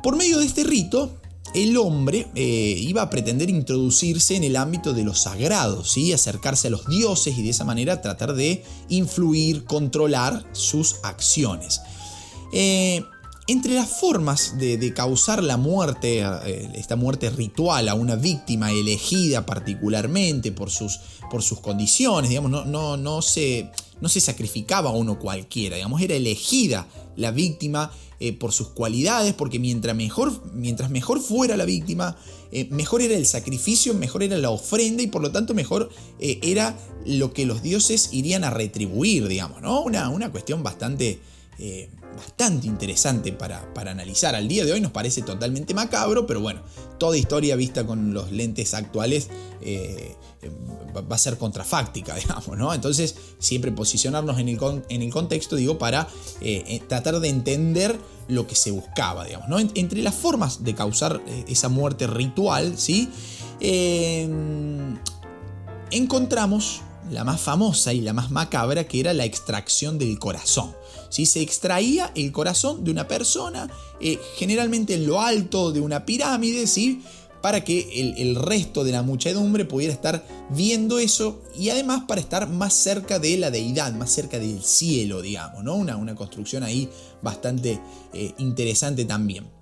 Por 0.03 0.16
medio 0.16 0.38
de 0.38 0.46
este 0.46 0.64
rito, 0.64 1.11
el 1.55 1.76
hombre 1.76 2.29
eh, 2.35 2.76
iba 2.79 3.03
a 3.03 3.11
pretender 3.11 3.50
introducirse 3.50 4.37
en 4.37 4.44
el 4.44 4.57
ámbito 4.57 4.92
de 4.92 5.03
lo 5.03 5.14
sagrado, 5.14 5.85
¿sí? 5.85 6.12
acercarse 6.12 6.68
a 6.68 6.70
los 6.70 6.87
dioses 6.87 7.37
y 7.37 7.42
de 7.42 7.50
esa 7.50 7.64
manera 7.64 8.00
tratar 8.00 8.35
de 8.35 8.62
influir, 8.88 9.64
controlar 9.64 10.46
sus 10.53 10.96
acciones. 11.03 11.81
Eh, 12.53 13.05
entre 13.50 13.74
las 13.74 13.88
formas 13.88 14.58
de, 14.58 14.92
causar 14.94 15.42
la 15.42 15.56
muerte, 15.56 16.20
eh, 16.20 16.70
esta 16.74 16.94
muerte 16.94 17.30
ritual 17.30 17.88
a 17.88 17.94
una 17.94 18.14
víctima 18.14 18.70
elegida 18.70 19.44
particularmente 19.44 20.52
por 20.52 20.70
sus, 20.70 21.00
por 21.30 21.42
sus 21.42 21.58
condiciones, 21.58 22.28
digamos, 22.28 22.50
no, 22.50 22.64
no, 22.64 22.96
no, 22.96 23.22
se, 23.22 23.68
no 24.00 24.08
se 24.08 24.20
sacrificaba 24.20 24.90
a 24.90 24.92
uno 24.92 25.18
cualquiera, 25.18 25.76
digamos, 25.76 26.00
era 26.00 26.14
elegida 26.14 26.86
la 27.16 27.32
víctima 27.32 27.90
eh, 28.20 28.32
por 28.32 28.52
sus 28.52 28.68
cualidades, 28.68 29.34
porque 29.34 29.58
mientras 29.58 29.96
mejor, 29.96 30.52
mientras 30.54 30.88
mejor 30.90 31.20
fuera 31.20 31.56
la 31.56 31.64
víctima, 31.64 32.16
eh, 32.52 32.68
mejor 32.70 33.02
era 33.02 33.16
el 33.16 33.26
sacrificio, 33.26 33.94
mejor 33.94 34.22
era 34.22 34.38
la 34.38 34.50
ofrenda 34.50 35.02
y 35.02 35.08
por 35.08 35.22
lo 35.22 35.32
tanto 35.32 35.54
mejor 35.54 35.90
era 36.20 36.78
lo 37.04 37.32
que 37.32 37.46
los 37.46 37.62
dioses 37.62 38.10
irían 38.12 38.44
a 38.44 38.50
retribuir, 38.50 39.26
digamos, 39.26 39.60
¿no? 39.60 39.80
Una, 39.82 40.08
una 40.08 40.30
cuestión 40.30 40.62
bastante 40.62 41.18
bastante 42.16 42.66
interesante 42.66 43.33
para, 43.33 43.66
analizar. 43.75 44.35
Al 44.35 44.49
día 44.49 44.64
de 44.64 44.73
hoy 44.73 44.81
nos 44.81 44.92
parece 44.92 45.23
totalmente 45.23 45.75
macabro, 45.75 46.27
pero 46.27 46.40
bueno, 46.40 46.61
toda 46.99 47.16
historia 47.16 47.57
vista 47.57 47.87
con 47.87 48.12
los 48.12 48.31
lentes 48.31 48.75
actuales 48.75 49.29
eh, 49.62 50.16
va 50.94 51.14
a 51.14 51.18
ser 51.18 51.38
contrafáctica, 51.38 52.14
digamos, 52.16 52.57
¿no? 52.57 52.73
Entonces, 52.75 53.14
siempre 53.38 53.73
posicionarnos 53.73 54.38
en 54.38 54.49
el, 54.49 54.59
en 54.88 55.03
el 55.03 55.12
contexto, 55.12 55.57
digo, 55.57 55.79
para 55.79 56.09
eh, 56.40 56.64
eh, 56.66 56.81
tratar 56.87 57.20
de 57.20 57.29
entender 57.29 57.99
lo 58.29 58.46
que 58.46 58.55
se 58.55 58.70
buscaba, 58.70 59.25
digamos, 59.25 59.49
¿no? 59.49 59.59
Entre 59.59 60.03
las 60.03 60.14
formas 60.14 60.62
de 60.62 60.75
causar 60.75 61.20
esa 61.49 61.68
muerte 61.68 62.07
ritual, 62.07 62.79
¿sí? 62.79 63.09
encontramos 65.90 66.83
la 67.11 67.25
más 67.25 67.40
famosa 67.40 67.92
y 67.92 68.01
la 68.01 68.12
más 68.12 68.31
macabra, 68.31 68.85
que 68.85 69.01
era 69.01 69.12
la 69.12 69.25
extracción 69.25 69.99
del 69.99 70.18
corazón. 70.18 70.75
Si 71.11 71.27
Se 71.27 71.42
extraía 71.42 72.11
el 72.14 72.33
corazón 72.33 72.83
de 72.83 72.90
una 72.90 73.07
persona, 73.07 73.68
eh, 74.01 74.18
generalmente 74.37 74.94
en 74.94 75.07
lo 75.07 75.20
alto 75.20 75.73
de 75.73 75.81
una 75.81 76.07
pirámide, 76.07 76.66
¿sí? 76.66 77.03
para 77.42 77.64
que 77.64 78.14
el, 78.18 78.37
resto 78.37 78.85
de 78.85 78.92
la 78.92 79.03
muchedumbre 79.03 79.64
pudiera 79.64 79.92
estar 79.92 80.25
viendo 80.51 80.99
eso 80.99 81.40
y 81.57 81.70
además 81.70 82.03
para 82.07 82.20
estar 82.20 82.49
más 82.49 82.75
cerca 82.75 83.18
de 83.18 83.38
la 83.38 83.51
deidad, 83.51 83.92
más 83.94 84.11
cerca 84.12 84.38
del 84.38 84.62
cielo, 84.62 85.23
digamos, 85.23 85.64
¿no? 85.64 85.75
Una, 85.75 85.96
una 85.96 86.14
construcción 86.14 86.62
ahí 86.62 86.88
bastante 87.23 87.81
eh, 88.12 88.35
interesante 88.38 89.05
también. 89.05 89.60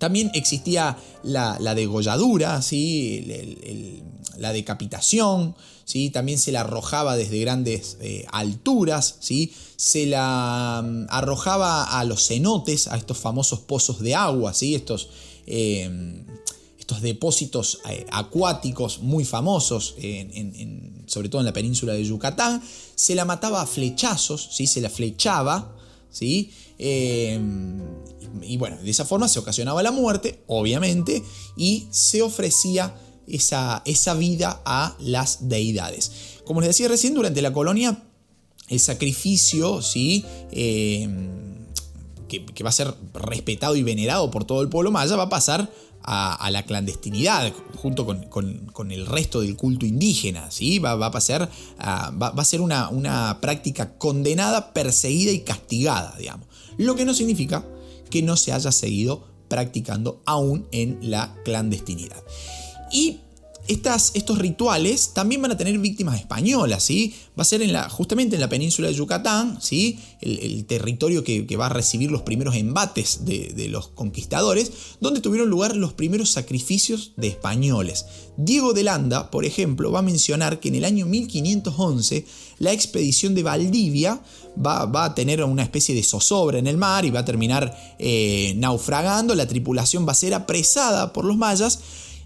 También 0.00 0.30
existía 0.32 0.96
la, 1.22 1.74
degolladura, 1.74 2.62
¿sí? 2.62 3.22
la 4.38 4.50
decapitación, 4.50 5.54
¿sí? 5.84 6.08
también 6.08 6.38
se 6.38 6.52
la 6.52 6.62
arrojaba 6.62 7.16
desde 7.16 7.38
grandes 7.38 7.98
eh, 8.00 8.24
alturas, 8.32 9.16
¿sí? 9.20 9.52
se 9.76 10.06
la 10.06 10.82
mm, 10.82 11.06
arrojaba 11.10 12.00
a 12.00 12.04
los 12.04 12.26
cenotes, 12.26 12.88
a 12.88 12.96
estos 12.96 13.18
famosos 13.18 13.60
pozos 13.60 14.00
de 14.00 14.14
agua, 14.14 14.54
¿sí? 14.54 14.74
estos, 14.74 15.10
em, 15.44 16.24
estos 16.78 17.02
depósitos 17.02 17.80
eh, 17.90 18.06
acuáticos 18.10 19.00
muy 19.00 19.26
famosos, 19.26 19.96
sobre 21.04 21.28
todo 21.28 21.42
en 21.42 21.46
la 21.46 21.52
península 21.52 21.92
de 21.92 22.06
Yucatán, 22.06 22.62
se 22.94 23.14
la 23.14 23.26
mataba 23.26 23.60
a 23.60 23.66
flechazos, 23.66 24.48
¿sí? 24.50 24.66
se 24.66 24.80
la 24.80 24.88
flechaba, 24.88 25.76
¿sí? 26.10 26.52
Em, 26.82 27.78
y 28.42 28.56
bueno, 28.56 28.78
de 28.78 28.90
esa 28.90 29.04
forma 29.04 29.28
se 29.28 29.38
ocasionaba 29.38 29.82
la 29.82 29.90
muerte, 29.90 30.42
obviamente, 30.46 31.22
y 31.56 31.86
se 31.90 32.22
ofrecía 32.22 32.94
esa, 33.26 33.82
esa 33.84 34.14
vida 34.14 34.62
a 34.64 34.96
las 34.98 35.48
deidades. 35.48 36.10
Como 36.44 36.62
les 36.62 36.68
decía 36.68 36.88
recién, 36.88 37.12
durante 37.12 37.42
la 37.42 37.52
colonia, 37.52 38.02
el 38.68 38.80
sacrificio, 38.80 39.82
¿sí? 39.82 40.24
Em, 40.52 41.66
que, 42.28 42.64
va 42.64 42.70
a 42.70 42.72
ser 42.72 42.94
respetado 43.12 43.76
y 43.76 43.82
venerado 43.82 44.30
por 44.30 44.44
todo 44.44 44.62
el 44.62 44.68
pueblo 44.68 44.90
maya, 44.90 45.16
va 45.16 45.24
a 45.24 45.28
pasar 45.28 45.70
a, 46.02 46.50
la 46.50 46.64
clandestinidad 46.64 47.52
junto 47.76 48.06
con, 48.06 48.90
el 48.90 49.06
resto 49.06 49.40
del 49.40 49.56
culto 49.56 49.86
indígena. 49.86 50.50
¿sí? 50.50 50.78
Va, 50.78 50.94
va 50.94 51.06
a 51.06 51.10
pasar 51.10 51.48
va, 51.80 52.28
a 52.28 52.44
ser 52.44 52.60
una, 52.60 52.88
una 52.88 53.38
práctica 53.40 53.96
condenada, 53.96 54.72
perseguida 54.72 55.32
y 55.32 55.40
castigada, 55.40 56.14
digamos. 56.18 56.46
Lo 56.76 56.94
que 56.94 57.04
no 57.04 57.14
significa 57.14 57.64
que 58.10 58.22
no 58.22 58.36
se 58.36 58.52
haya 58.52 58.72
seguido 58.72 59.24
practicando 59.48 60.22
aún 60.26 60.66
en 60.72 60.98
la 61.02 61.34
clandestinidad. 61.44 62.22
Y 62.92 63.20
estos 63.70 64.38
rituales 64.38 65.12
también 65.14 65.40
van 65.42 65.52
a 65.52 65.56
tener 65.56 65.78
víctimas 65.78 66.18
españolas, 66.18 66.82
¿sí? 66.82 67.14
Va 67.38 67.42
a 67.42 67.44
ser 67.44 67.62
en 67.62 67.72
la, 67.72 67.88
justamente 67.88 68.34
en 68.34 68.40
la 68.40 68.48
península 68.48 68.88
de 68.88 68.94
Yucatán, 68.94 69.58
¿sí? 69.60 69.98
El, 70.20 70.64
territorio 70.64 71.22
que, 71.24 71.56
va 71.56 71.66
a 71.66 71.70
recibir 71.70 72.10
los 72.10 72.22
primeros 72.22 72.56
embates 72.56 73.24
de, 73.24 73.68
los 73.68 73.88
conquistadores, 73.88 74.72
donde 75.00 75.20
tuvieron 75.20 75.48
lugar 75.48 75.76
los 75.76 75.92
primeros 75.92 76.30
sacrificios 76.30 77.12
de 77.16 77.28
españoles. 77.28 78.06
Diego 78.36 78.72
de 78.72 78.82
Landa, 78.82 79.30
por 79.30 79.44
ejemplo, 79.44 79.92
va 79.92 80.00
a 80.00 80.02
mencionar 80.02 80.60
que 80.60 80.68
en 80.68 80.76
el 80.76 80.84
año 80.84 81.06
1511 81.06 82.24
la 82.58 82.72
expedición 82.72 83.34
de 83.34 83.42
Valdivia 83.42 84.20
va, 84.58 85.04
a 85.04 85.14
tener 85.14 85.44
una 85.44 85.62
especie 85.62 85.94
de 85.94 86.02
zozobra 86.02 86.58
en 86.58 86.66
el 86.66 86.76
mar 86.76 87.04
y 87.04 87.10
va 87.10 87.20
a 87.20 87.24
terminar 87.24 87.76
eh, 87.98 88.54
naufragando, 88.56 89.34
la 89.34 89.46
tripulación 89.46 90.06
va 90.06 90.12
a 90.12 90.16
ser 90.16 90.34
apresada 90.34 91.12
por 91.12 91.24
los 91.24 91.36
mayas, 91.36 91.80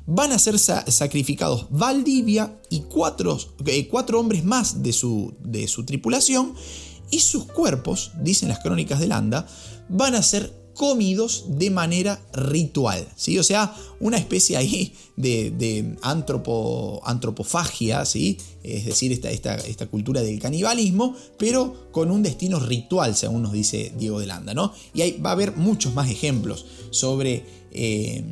van 0.06 0.32
a 0.32 0.38
ser 0.38 0.58
sacrificados 0.58 1.66
Valdivia 1.70 2.58
y 2.70 2.80
cuatro, 2.80 3.38
eh, 3.66 3.88
cuatro 3.88 4.20
hombres 4.20 4.44
más 4.44 4.82
de 4.82 4.92
su, 4.92 5.34
de 5.42 5.68
su, 5.68 5.84
tripulación 5.84 6.54
y 7.10 7.20
sus 7.20 7.44
cuerpos, 7.44 8.12
dicen 8.20 8.48
las 8.48 8.60
crónicas 8.60 9.00
de 9.00 9.06
Landa, 9.06 9.46
van 9.88 10.14
a 10.14 10.22
ser 10.22 10.64
comidos 10.74 11.44
de 11.48 11.70
manera 11.70 12.20
ritual, 12.32 13.06
¿sí? 13.14 13.38
O 13.38 13.44
sea, 13.44 13.72
una 14.00 14.18
especie 14.18 14.56
ahí 14.56 14.92
de, 15.16 15.96
antropofagia, 16.02 18.04
¿sí? 18.04 18.38
Es 18.62 18.84
decir, 18.84 19.12
esta, 19.12 19.30
esta, 19.30 19.54
esta, 19.54 19.86
cultura 19.86 20.22
del 20.22 20.40
canibalismo, 20.40 21.14
pero 21.38 21.92
con 21.92 22.10
un 22.10 22.24
destino 22.24 22.58
ritual, 22.58 23.14
según 23.14 23.42
nos 23.42 23.52
dice 23.52 23.92
Diego 23.96 24.18
de 24.18 24.26
Landa, 24.26 24.52
¿no? 24.52 24.72
Y 24.92 25.02
ahí 25.02 25.20
va 25.24 25.30
a 25.30 25.34
haber 25.34 25.56
muchos 25.56 25.94
más 25.94 26.10
ejemplos 26.10 26.66
sobre 26.90 27.46
eh, 27.70 28.24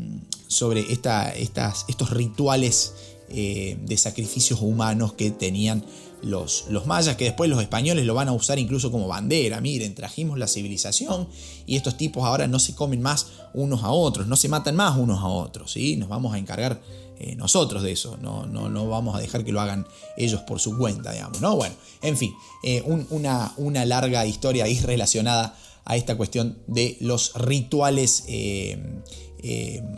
sobre 0.52 0.92
esta, 0.92 1.32
estas, 1.34 1.84
estos 1.88 2.10
rituales 2.10 2.94
eh, 3.28 3.78
de 3.80 3.96
sacrificios 3.96 4.60
humanos 4.60 5.14
que 5.14 5.30
tenían 5.30 5.84
los, 6.22 6.66
los 6.68 6.86
mayas, 6.86 7.16
que 7.16 7.24
después 7.24 7.48
los 7.50 7.60
españoles 7.60 8.04
lo 8.04 8.14
van 8.14 8.28
a 8.28 8.32
usar 8.32 8.58
incluso 8.58 8.92
como 8.92 9.08
bandera. 9.08 9.60
Miren, 9.60 9.94
trajimos 9.94 10.38
la 10.38 10.46
civilización 10.46 11.28
y 11.66 11.76
estos 11.76 11.96
tipos 11.96 12.24
ahora 12.24 12.46
no 12.46 12.58
se 12.58 12.74
comen 12.74 13.00
más 13.00 13.28
unos 13.54 13.82
a 13.82 13.90
otros, 13.90 14.26
no 14.26 14.36
se 14.36 14.48
matan 14.48 14.76
más 14.76 14.98
unos 14.98 15.20
a 15.20 15.26
otros, 15.26 15.72
¿sí? 15.72 15.96
Nos 15.96 16.08
vamos 16.08 16.34
a 16.34 16.38
encargar 16.38 16.80
eh, 17.18 17.34
nosotros 17.34 17.82
de 17.82 17.92
eso, 17.92 18.18
no, 18.20 18.46
no, 18.46 18.68
no, 18.68 18.86
vamos 18.88 19.16
a 19.16 19.18
dejar 19.18 19.44
que 19.44 19.52
lo 19.52 19.60
hagan 19.60 19.86
ellos 20.16 20.42
por 20.42 20.60
su 20.60 20.76
cuenta, 20.76 21.12
digamos, 21.12 21.40
¿no? 21.40 21.56
Bueno, 21.56 21.74
en 22.02 22.16
fin, 22.16 22.32
eh, 22.62 22.82
una, 22.86 23.52
una, 23.56 23.84
larga 23.84 24.26
historia 24.26 24.64
ahí 24.64 24.78
relacionada 24.80 25.56
a 25.84 25.96
esta 25.96 26.16
cuestión 26.16 26.58
de 26.66 26.96
los 27.00 27.32
rituales 27.34 28.24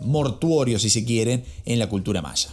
mortuorios, 0.02 0.82
si 0.82 0.90
se 0.90 1.04
quieren, 1.04 1.44
en 1.64 1.78
la 1.78 1.88
cultura 1.88 2.22
maya. 2.22 2.50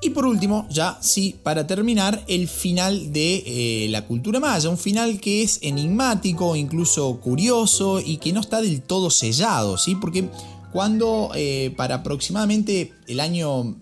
Y 0.00 0.10
por 0.10 0.26
último, 0.26 0.68
ya 0.70 0.96
sí, 1.00 1.34
para 1.42 1.66
terminar, 1.66 2.22
el 2.28 2.46
final 2.46 3.12
de 3.12 3.88
la 3.90 4.06
cultura 4.06 4.38
maya, 4.38 4.68
un 4.68 4.78
final 4.78 5.18
que 5.20 5.42
es 5.42 5.58
enigmático, 5.62 6.54
incluso 6.54 7.18
curioso 7.20 8.00
y 8.00 8.18
que 8.18 8.32
no 8.32 8.40
está 8.40 8.60
del 8.60 8.82
todo 8.82 9.10
sellado, 9.10 9.76
¿sí? 9.76 9.96
Porque 9.96 10.28
cuando 10.72 11.32
para 11.76 11.96
aproximadamente 11.96 12.92
el 13.08 13.20
año 13.20 13.76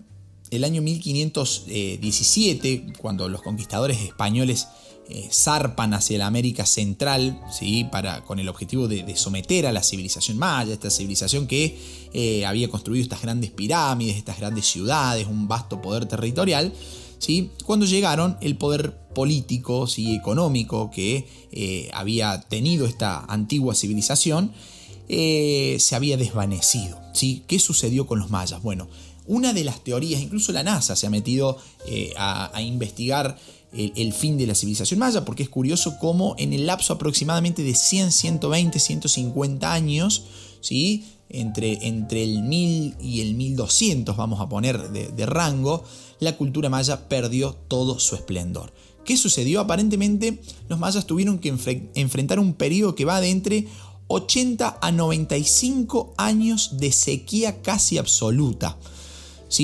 el 0.49 0.63
año 0.63 0.81
1517, 0.81 2.93
cuando 2.99 3.29
los 3.29 3.41
conquistadores 3.41 4.01
españoles 4.01 4.67
eh, 5.09 5.29
zarpan 5.31 5.93
hacia 5.93 6.17
la 6.17 6.27
América 6.27 6.65
Central, 6.65 7.39
¿sí? 7.49 7.85
Para, 7.89 8.25
con 8.25 8.39
el 8.39 8.49
objetivo 8.49 8.89
de, 8.89 9.15
someter 9.15 9.65
a 9.65 9.71
la 9.71 9.81
civilización 9.81 10.37
maya, 10.37 10.73
esta 10.73 10.89
civilización 10.89 11.47
que 11.47 11.79
eh, 12.13 12.45
había 12.45 12.67
construido 12.67 13.03
estas 13.03 13.21
grandes 13.21 13.51
pirámides, 13.51 14.17
estas 14.17 14.37
grandes 14.37 14.65
ciudades, 14.65 15.25
un 15.25 15.47
vasto 15.47 15.81
poder 15.81 16.07
territorial. 16.07 16.73
¿sí? 17.19 17.51
Cuando 17.65 17.85
llegaron, 17.85 18.37
el 18.41 18.57
poder 18.57 18.97
político 19.15 19.87
y 19.95 20.13
económico 20.13 20.91
que 20.91 21.25
eh, 21.53 21.89
había 21.93 22.41
tenido 22.41 22.85
esta 22.85 23.23
antigua 23.29 23.75
civilización 23.75 24.51
se 25.07 25.95
había 25.95 26.17
desvanecido. 26.17 26.99
¿sí? 27.13 27.43
¿Qué 27.47 27.59
sucedió 27.59 28.07
con 28.07 28.19
los 28.19 28.29
mayas? 28.29 28.61
Bueno, 28.61 28.89
una 29.25 29.53
de 29.53 29.63
las 29.63 29.81
teorías, 29.85 30.21
incluso 30.21 30.51
la 30.51 30.63
NASA 30.63 30.97
se 30.97 31.07
ha 31.07 31.09
metido 31.09 31.57
a, 32.17 32.61
investigar 32.61 33.37
el, 33.73 34.13
fin 34.13 34.37
de 34.37 34.47
la 34.47 34.55
civilización 34.55 34.99
maya, 34.99 35.25
porque 35.25 35.43
es 35.43 35.49
curioso 35.49 35.97
cómo 35.99 36.35
en 36.37 36.53
el 36.53 36.65
lapso 36.65 36.93
aproximadamente 36.93 37.63
de 37.63 37.75
100, 37.75 38.11
120, 38.11 38.79
150 38.79 39.73
años, 39.73 40.23
¿sí? 40.61 41.05
entre, 41.29 41.87
entre 41.87 42.23
el 42.23 42.43
1000 42.43 42.95
y 43.01 43.21
el 43.21 43.33
1200, 43.33 44.15
vamos 44.15 44.39
a 44.39 44.49
poner 44.49 44.89
de, 44.91 45.25
rango, 45.25 45.83
la 46.19 46.37
cultura 46.37 46.69
maya 46.69 47.07
perdió 47.09 47.53
todo 47.67 47.99
su 47.99 48.15
esplendor. 48.15 48.73
¿Qué 49.05 49.17
sucedió? 49.17 49.61
Aparentemente 49.61 50.41
los 50.67 50.79
mayas 50.79 51.05
tuvieron 51.05 51.39
que 51.39 51.49
enfrentar 51.95 52.39
un 52.39 52.53
periodo 52.53 52.95
que 52.95 53.05
va 53.05 53.21
de 53.21 53.29
entre 53.29 53.67
80 54.07 54.79
a 54.81 54.91
95 54.91 56.13
años 56.17 56.77
de 56.77 56.91
sequía 56.91 57.61
casi 57.61 57.97
absoluta. 57.97 58.77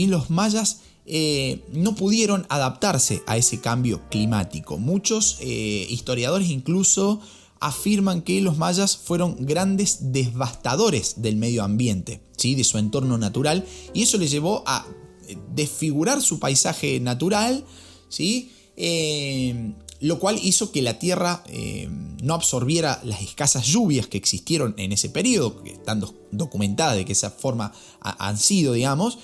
Los 0.07 0.29
mayas 0.29 0.79
eh, 1.05 1.65
no 1.73 1.95
pudieron 1.95 2.45
adaptarse 2.47 3.23
a 3.27 3.35
ese 3.35 3.59
cambio 3.59 4.01
climático. 4.09 4.77
Muchos 4.77 5.37
eh, 5.41 5.85
historiadores 5.89 6.49
incluso 6.49 7.19
afirman 7.59 8.21
que 8.21 8.39
los 8.39 8.57
mayas 8.57 8.95
fueron 8.95 9.35
grandes 9.45 10.13
devastadores 10.13 11.21
del 11.21 11.35
medio 11.35 11.63
ambiente, 11.63 12.21
¿sí? 12.37 12.55
de 12.55 12.63
su 12.63 12.77
entorno 12.77 13.17
natural, 13.17 13.65
y 13.93 14.03
eso 14.03 14.17
les 14.17 14.31
llevó 14.31 14.63
a 14.65 14.85
eh, 15.27 15.37
desfigurar 15.53 16.21
su 16.21 16.39
paisaje 16.39 16.99
natural, 17.01 17.65
¿sí? 18.07 18.51
lo 19.99 20.19
cual 20.19 20.39
hizo 20.41 20.71
que 20.71 20.81
la 20.81 20.97
tierra 20.97 21.43
no 22.23 22.33
absorbiera 22.33 22.99
las 23.03 23.21
escasas 23.21 23.67
lluvias 23.67 24.07
que 24.07 24.17
existieron 24.17 24.73
en 24.77 24.91
ese 24.91 25.09
periodo, 25.09 25.61
que 25.61 25.73
están 25.73 26.03
documentadas 26.31 26.95
de 26.95 27.05
que 27.05 27.11
esa 27.11 27.29
forma 27.29 27.71
han 28.01 28.39
sido, 28.39 28.73
digamos, 28.73 29.19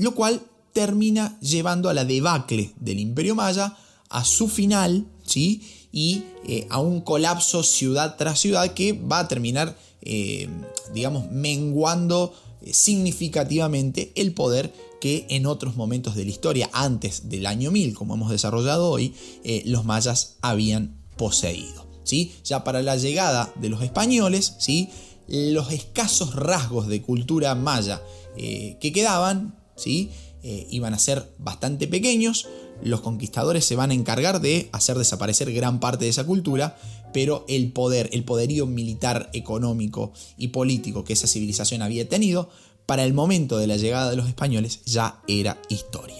lo 0.00 0.14
cual 0.14 0.42
termina 0.72 1.38
llevando 1.40 1.88
a 1.88 1.94
la 1.94 2.04
debacle 2.04 2.72
del 2.80 3.00
imperio 3.00 3.34
maya, 3.34 3.76
a 4.08 4.24
su 4.24 4.48
final, 4.48 5.06
¿sí? 5.24 5.62
y 5.92 6.24
eh, 6.46 6.66
a 6.70 6.80
un 6.80 7.00
colapso 7.00 7.62
ciudad 7.62 8.16
tras 8.16 8.40
ciudad 8.40 8.72
que 8.74 8.92
va 8.92 9.20
a 9.20 9.28
terminar, 9.28 9.76
eh, 10.02 10.48
digamos, 10.94 11.30
menguando 11.30 12.34
significativamente 12.70 14.12
el 14.14 14.32
poder 14.32 14.72
que 15.00 15.26
en 15.30 15.46
otros 15.46 15.76
momentos 15.76 16.14
de 16.14 16.24
la 16.24 16.30
historia, 16.30 16.70
antes 16.72 17.28
del 17.28 17.46
año 17.46 17.70
1000, 17.70 17.94
como 17.94 18.14
hemos 18.14 18.30
desarrollado 18.30 18.90
hoy, 18.90 19.14
los 19.64 19.84
mayas 19.84 20.36
habían 20.42 21.00
poseído. 21.16 21.86
¿sí? 22.04 22.32
Ya 22.44 22.64
para 22.64 22.82
la 22.82 22.96
llegada 22.96 23.52
de 23.56 23.68
los 23.68 23.82
españoles, 23.82 24.56
¿sí? 24.58 24.90
los 25.28 25.72
escasos 25.72 26.34
rasgos 26.34 26.88
de 26.88 27.02
cultura 27.02 27.54
maya 27.54 28.02
eh, 28.36 28.76
que 28.80 28.92
quedaban, 28.92 29.54
Eh, 30.42 30.66
iban 30.70 30.94
a 30.94 30.98
ser 30.98 31.30
bastante 31.38 31.86
pequeños, 31.86 32.48
los 32.82 33.02
conquistadores 33.02 33.64
se 33.64 33.76
van 33.76 33.90
a 33.90 33.94
encargar 33.94 34.40
de 34.40 34.70
hacer 34.72 34.96
desaparecer 34.96 35.52
gran 35.52 35.80
parte 35.80 36.06
de 36.06 36.10
esa 36.10 36.24
cultura, 36.24 36.78
pero 37.12 37.44
el 37.46 37.72
poder, 37.72 38.08
el 38.12 38.24
poderío 38.24 38.66
militar, 38.66 39.28
económico 39.34 40.12
y 40.38 40.48
político 40.48 41.04
que 41.04 41.12
esa 41.12 41.26
civilización 41.26 41.82
había 41.82 42.08
tenido, 42.08 42.48
para 42.86 43.04
el 43.04 43.12
momento 43.12 43.58
de 43.58 43.66
la 43.66 43.76
llegada 43.76 44.10
de 44.10 44.16
los 44.16 44.28
españoles 44.28 44.80
ya 44.86 45.20
era 45.28 45.60
historia. 45.68 46.19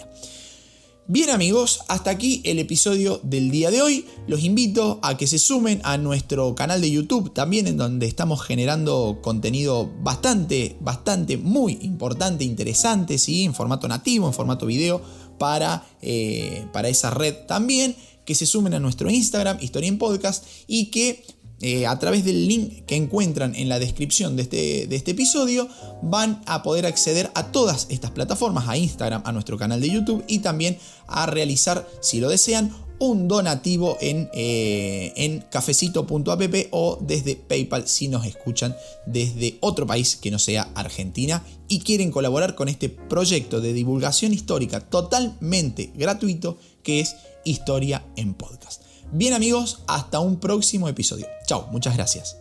Bien 1.12 1.30
amigos, 1.30 1.80
hasta 1.88 2.10
aquí 2.10 2.40
el 2.44 2.60
episodio 2.60 3.18
del 3.24 3.50
día 3.50 3.72
de 3.72 3.82
hoy. 3.82 4.06
Los 4.28 4.44
invito 4.44 5.00
a 5.02 5.16
que 5.16 5.26
se 5.26 5.40
sumen 5.40 5.80
a 5.82 5.98
nuestro 5.98 6.54
canal 6.54 6.80
de 6.80 6.88
YouTube 6.88 7.34
también 7.34 7.66
en 7.66 7.76
donde 7.76 8.06
estamos 8.06 8.40
generando 8.44 9.18
contenido 9.20 9.90
bastante, 10.04 10.76
bastante, 10.78 11.36
muy 11.36 11.80
importante, 11.82 12.44
interesante, 12.44 13.18
¿sí? 13.18 13.42
en 13.42 13.54
formato 13.54 13.88
nativo, 13.88 14.28
en 14.28 14.32
formato 14.32 14.66
video 14.66 15.02
para, 15.36 15.84
eh, 16.00 16.64
para 16.72 16.88
esa 16.88 17.10
red 17.10 17.34
también. 17.48 17.96
Que 18.24 18.36
se 18.36 18.46
sumen 18.46 18.74
a 18.74 18.78
nuestro 18.78 19.10
Instagram, 19.10 19.58
Historia 19.60 19.88
en 19.88 19.98
Podcast, 19.98 20.46
y 20.68 20.92
que 20.92 21.24
eh, 21.60 21.86
a 21.86 21.98
través 21.98 22.24
del 22.24 22.48
link 22.48 22.84
que 22.86 22.96
encuentran 22.96 23.54
en 23.54 23.68
la 23.68 23.78
descripción 23.78 24.36
de 24.36 24.42
este, 24.42 24.86
de 24.86 24.96
este 24.96 25.10
episodio, 25.10 25.68
van 26.02 26.40
a 26.46 26.62
poder 26.62 26.86
acceder 26.86 27.30
a 27.34 27.52
todas 27.52 27.86
estas 27.90 28.10
plataformas, 28.12 28.68
a 28.68 28.76
Instagram, 28.76 29.22
a 29.24 29.32
nuestro 29.32 29.58
canal 29.58 29.80
de 29.80 29.90
YouTube 29.90 30.24
y 30.26 30.38
también 30.38 30.78
a 31.06 31.26
realizar, 31.26 31.86
si 32.00 32.20
lo 32.20 32.28
desean, 32.28 32.74
un 33.00 33.28
donativo 33.28 33.96
en, 34.00 34.28
eh, 34.34 35.12
en 35.16 35.40
cafecito.app 35.50 36.54
o 36.70 36.98
desde 37.00 37.34
PayPal 37.34 37.88
si 37.88 38.08
nos 38.08 38.26
escuchan 38.26 38.76
desde 39.06 39.56
otro 39.60 39.86
país 39.86 40.16
que 40.16 40.30
no 40.30 40.38
sea 40.38 40.68
Argentina 40.74 41.42
y 41.66 41.80
quieren 41.80 42.10
colaborar 42.10 42.54
con 42.54 42.68
este 42.68 42.90
proyecto 42.90 43.60
de 43.62 43.72
divulgación 43.72 44.34
histórica 44.34 44.80
totalmente 44.80 45.90
gratuito 45.94 46.58
que 46.82 47.00
es 47.00 47.16
Historia 47.44 48.04
en 48.16 48.34
Podcast. 48.34 48.89
Bien 49.12 49.34
amigos, 49.34 49.82
hasta 49.86 50.20
un 50.20 50.38
próximo 50.38 50.88
episodio. 50.88 51.26
Chao, 51.46 51.66
muchas 51.72 51.96
gracias. 51.96 52.39